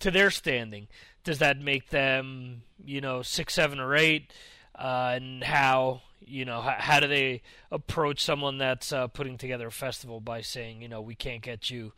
[0.00, 0.88] to their standing?
[1.26, 4.32] Does that make them, you know, six, seven, or eight?
[4.78, 9.66] Uh, and how you know how, how, do they approach someone that's uh, putting together
[9.66, 11.92] a festival by saying, you know, we can't get you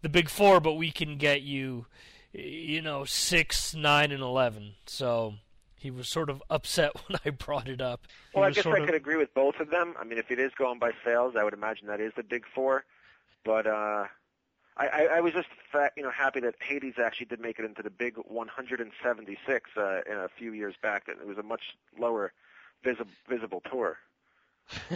[0.00, 1.86] the big four, but we can get you,
[2.32, 4.72] you know, six, nine, and eleven.
[4.86, 5.34] So
[5.76, 8.08] he was sort of upset when I brought it up.
[8.32, 8.86] He well, I guess I of...
[8.86, 9.94] could agree with both of them.
[9.96, 12.46] I mean, if it is going by sales, I would imagine that is the big
[12.52, 12.84] four.
[13.44, 14.06] But uh,
[14.76, 15.48] I, I, I was just
[15.96, 20.16] you know happy that Hades actually did make it into the big 176 uh, in
[20.16, 21.04] a few years back.
[21.08, 22.32] It was a much lower
[22.82, 23.98] visible visible tour.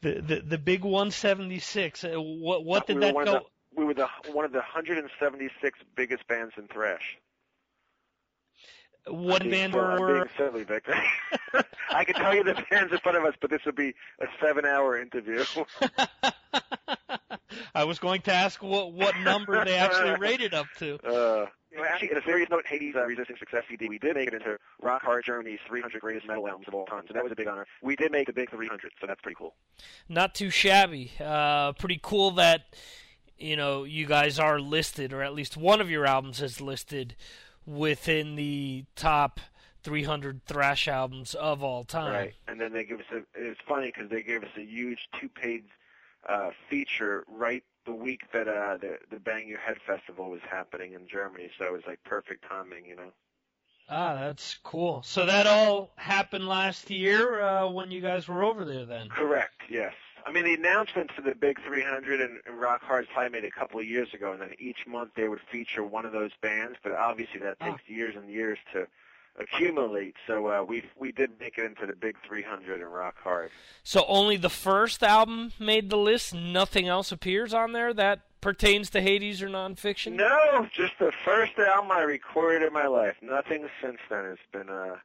[0.00, 2.04] the, the the big 176.
[2.04, 3.24] Uh, what what did we that go?
[3.24, 3.42] The,
[3.76, 7.18] we were the one of the 176 biggest bands in thrash.
[9.06, 10.14] I'm band were?
[10.14, 10.94] Being silly, Victor.
[11.90, 14.26] I could tell you the bands in front of us, but this would be a
[14.40, 15.44] seven-hour interview.
[17.74, 20.98] I was going to ask what what number they actually rated up to.
[21.06, 21.46] Uh,
[21.76, 24.34] know, actually, in a serious note, Hades uh, Resisting Success CD, we did make it
[24.34, 27.36] into Rock Hard Germany's 300 Greatest Metal Albums of All Time, so that was a
[27.36, 27.66] big honor.
[27.82, 29.54] We did make the big 300, so that's pretty cool.
[30.08, 31.12] Not too shabby.
[31.20, 32.76] Uh, pretty cool that
[33.38, 37.16] you know you guys are listed, or at least one of your albums is listed
[37.66, 39.40] within the top
[39.82, 42.12] 300 thrash albums of all time.
[42.12, 43.22] Right, and then they give us a.
[43.34, 45.64] It's funny because they gave us a huge two-page
[46.28, 50.92] uh, feature right the week that uh, the the Bang Your Head festival was happening
[50.92, 53.12] in Germany, so it was like perfect timing, you know.
[53.88, 55.02] Ah, that's cool.
[55.02, 59.08] So that all happened last year uh, when you guys were over there, then.
[59.08, 59.60] Correct.
[59.68, 59.92] Yes.
[60.24, 63.50] I mean, the announcement for the Big 300 and, and Rock Hard probably made a
[63.50, 66.76] couple of years ago, and then each month they would feature one of those bands.
[66.82, 67.92] But obviously, that takes oh.
[67.92, 68.86] years and years to
[69.38, 70.14] accumulate.
[70.26, 73.50] So uh, we we did make it into the Big 300 and Rock Hard.
[73.82, 76.34] So only the first album made the list.
[76.34, 80.12] Nothing else appears on there that pertains to Hades or nonfiction.
[80.14, 83.16] No, just the first album I recorded in my life.
[83.22, 84.96] Nothing since then has been uh,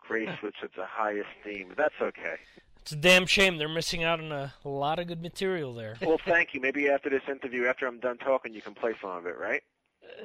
[0.00, 1.68] graced with such a high esteem.
[1.68, 2.36] But that's okay.
[2.84, 5.96] It's a damn shame they're missing out on a lot of good material there.
[6.02, 6.60] Well, thank you.
[6.60, 9.62] Maybe after this interview, after I'm done talking, you can play some of it, right?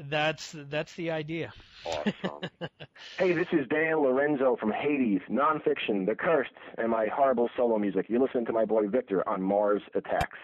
[0.09, 1.53] That's that's the idea.
[1.85, 2.49] Awesome.
[3.17, 8.07] hey, this is Dan Lorenzo from Hades, Nonfiction, The Cursed, and my horrible solo music.
[8.09, 10.37] You're listening to my boy Victor on Mars Attacks.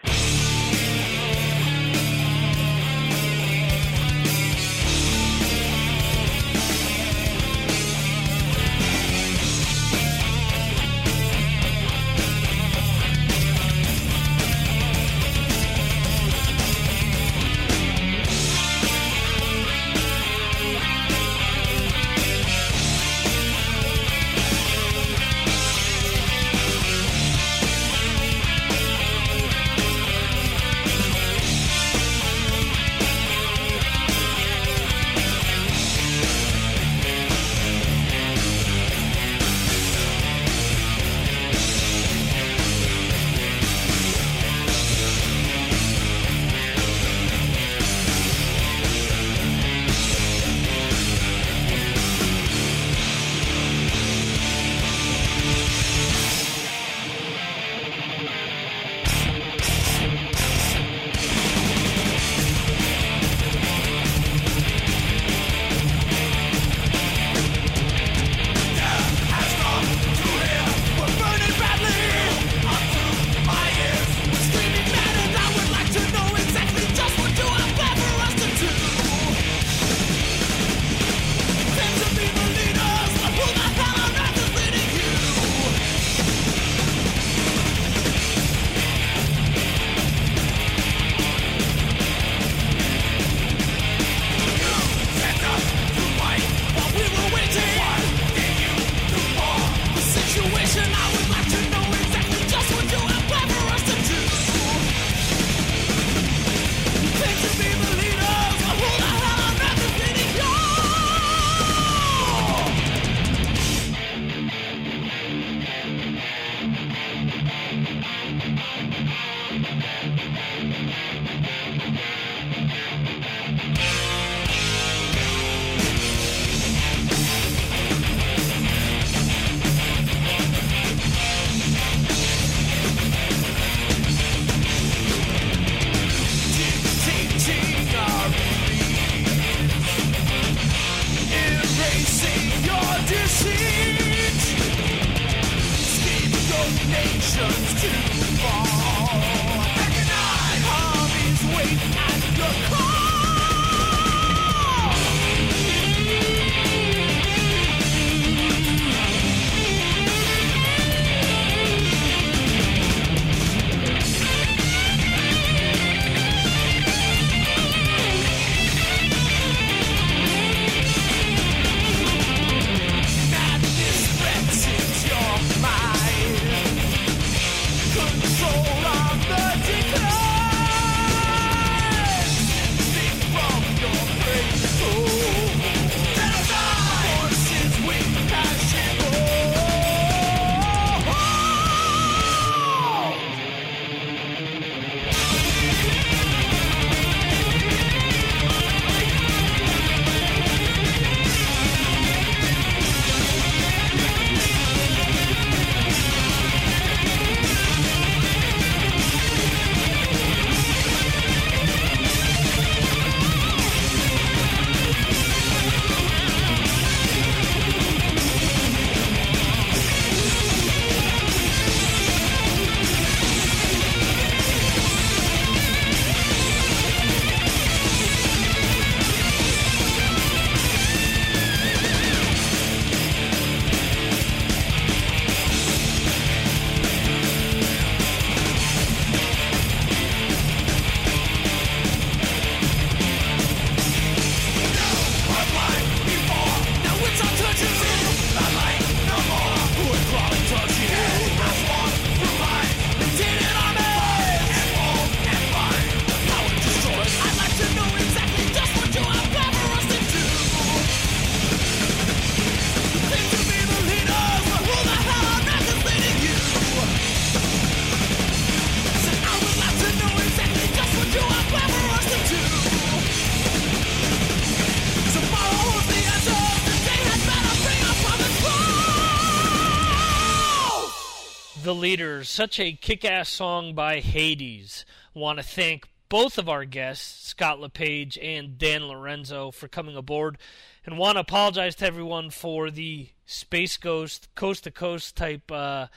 [281.66, 284.84] The Leaders, such a kick ass song by Hades.
[285.14, 290.38] Want to thank both of our guests, Scott LePage and Dan Lorenzo, for coming aboard.
[290.84, 295.88] And want to apologize to everyone for the Space Ghost, coast to coast type uh,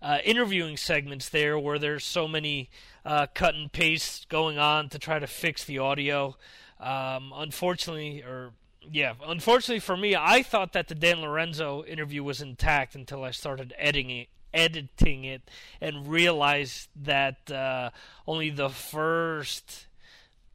[0.00, 2.70] uh, interviewing segments there where there's so many
[3.04, 6.38] uh, cut and paste going on to try to fix the audio.
[6.80, 12.40] Um, unfortunately, or yeah, unfortunately for me, I thought that the Dan Lorenzo interview was
[12.40, 15.42] intact until I started editing it, editing it,
[15.80, 17.90] and realized that uh,
[18.26, 19.86] only the first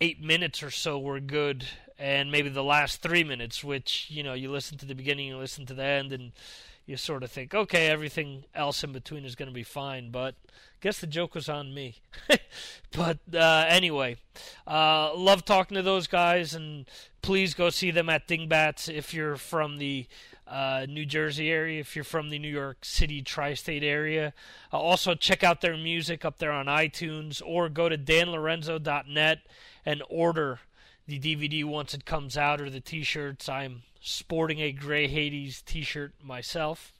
[0.01, 1.65] eight minutes or so were good,
[1.97, 5.37] and maybe the last three minutes, which you know you listen to the beginning, you
[5.37, 6.31] listen to the end, and
[6.85, 10.35] you sort of think, okay, everything else in between is going to be fine, but
[10.81, 11.95] guess the joke was on me.
[12.91, 14.17] but uh, anyway,
[14.67, 16.85] uh, love talking to those guys, and
[17.21, 20.07] please go see them at Dingbatz if you're from the
[20.47, 24.33] uh, New Jersey area, if you're from the New York City tri-state area.
[24.71, 29.39] Uh, also, check out their music up there on iTunes, or go to danlorenzo.net
[29.85, 30.59] and order
[31.07, 33.47] the DVD once it comes out, or the T-shirts.
[33.49, 36.93] I'm sporting a Gray Hades T-shirt myself.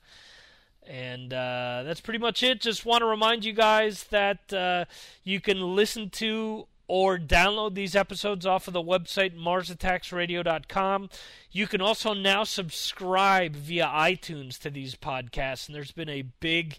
[0.86, 2.60] And uh, that's pretty much it.
[2.60, 4.84] Just want to remind you guys that uh,
[5.22, 11.08] you can listen to or download these episodes off of the website marsattacksradio.com.
[11.50, 16.78] You can also now subscribe via iTunes to these podcasts, and there's been a big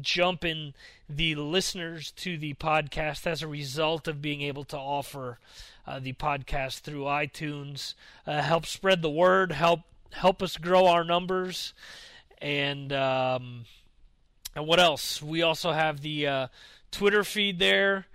[0.00, 0.72] jump in
[1.08, 5.38] the listeners to the podcast as a result of being able to offer
[5.86, 7.94] uh, the podcast through iTunes.
[8.26, 9.80] Uh, help spread the word, help
[10.12, 11.74] help us grow our numbers,
[12.40, 13.64] and um,
[14.54, 15.22] and what else?
[15.22, 16.46] We also have the uh,
[16.90, 18.06] Twitter feed there.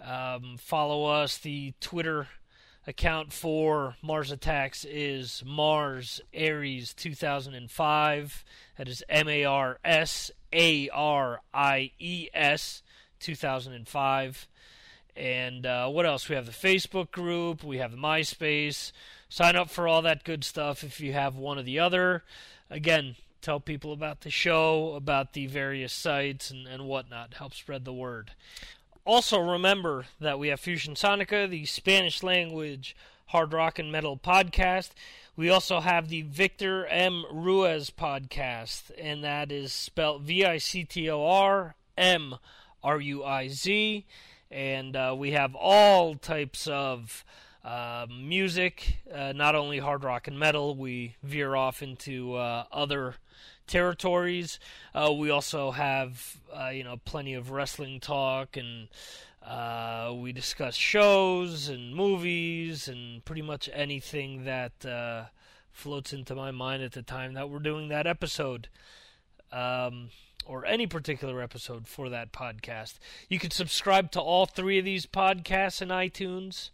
[0.00, 1.38] Um, follow us.
[1.38, 2.28] The Twitter
[2.86, 8.44] account for Mars Attacks is Mars Aries 2005.
[8.78, 12.82] That is M A R S A R I E S
[13.20, 14.48] 2005.
[15.16, 16.28] And uh, what else?
[16.28, 18.92] We have the Facebook group, we have the MySpace.
[19.28, 22.24] Sign up for all that good stuff if you have one or the other.
[22.68, 27.34] Again, tell people about the show, about the various sites, and, and whatnot.
[27.34, 28.32] Help spread the word.
[29.04, 32.94] Also, remember that we have Fusion Sonica, the Spanish language
[33.30, 34.90] hard rock and metal podcast.
[35.36, 37.24] We also have the Victor M.
[37.30, 42.34] Ruiz podcast, and that is spelled V I C T O R M
[42.82, 44.04] R U I Z.
[44.50, 47.24] And uh, we have all types of
[47.64, 53.16] uh, music, uh, not only hard rock and metal, we veer off into uh, other
[53.66, 54.58] territories.
[54.94, 58.88] Uh, we also have, uh, you know, plenty of wrestling talk, and
[59.46, 65.28] uh, we discuss shows and movies and pretty much anything that
[65.72, 68.68] floats into my mind at the time that we're doing that episode.
[69.52, 70.10] Um,
[70.46, 72.94] or any particular episode for that podcast.
[73.28, 76.70] You can subscribe to all three of these podcasts in iTunes.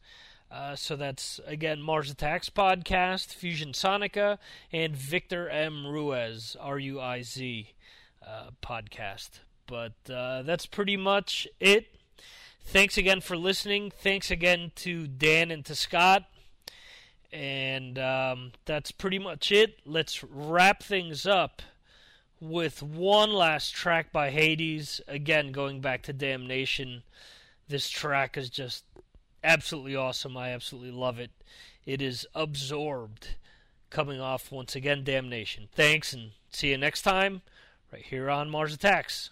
[0.50, 4.38] Uh, so that's again Mars Attacks podcast, Fusion Sonica,
[4.72, 7.72] and Victor M Ruiz R U I Z
[8.26, 9.40] uh, podcast.
[9.66, 11.88] But uh, that's pretty much it.
[12.64, 13.90] Thanks again for listening.
[13.90, 16.24] Thanks again to Dan and to Scott.
[17.32, 19.80] And um, that's pretty much it.
[19.84, 21.62] Let's wrap things up
[22.40, 25.00] with one last track by Hades.
[25.08, 27.02] Again, going back to Damnation.
[27.68, 28.84] This track is just
[29.46, 30.36] absolutely awesome.
[30.36, 31.30] I absolutely love it.
[31.86, 33.36] It is absorbed.
[33.88, 35.68] Coming off once again, Damnation.
[35.72, 37.42] Thanks and see you next time,
[37.92, 39.30] right here on Mars Attacks.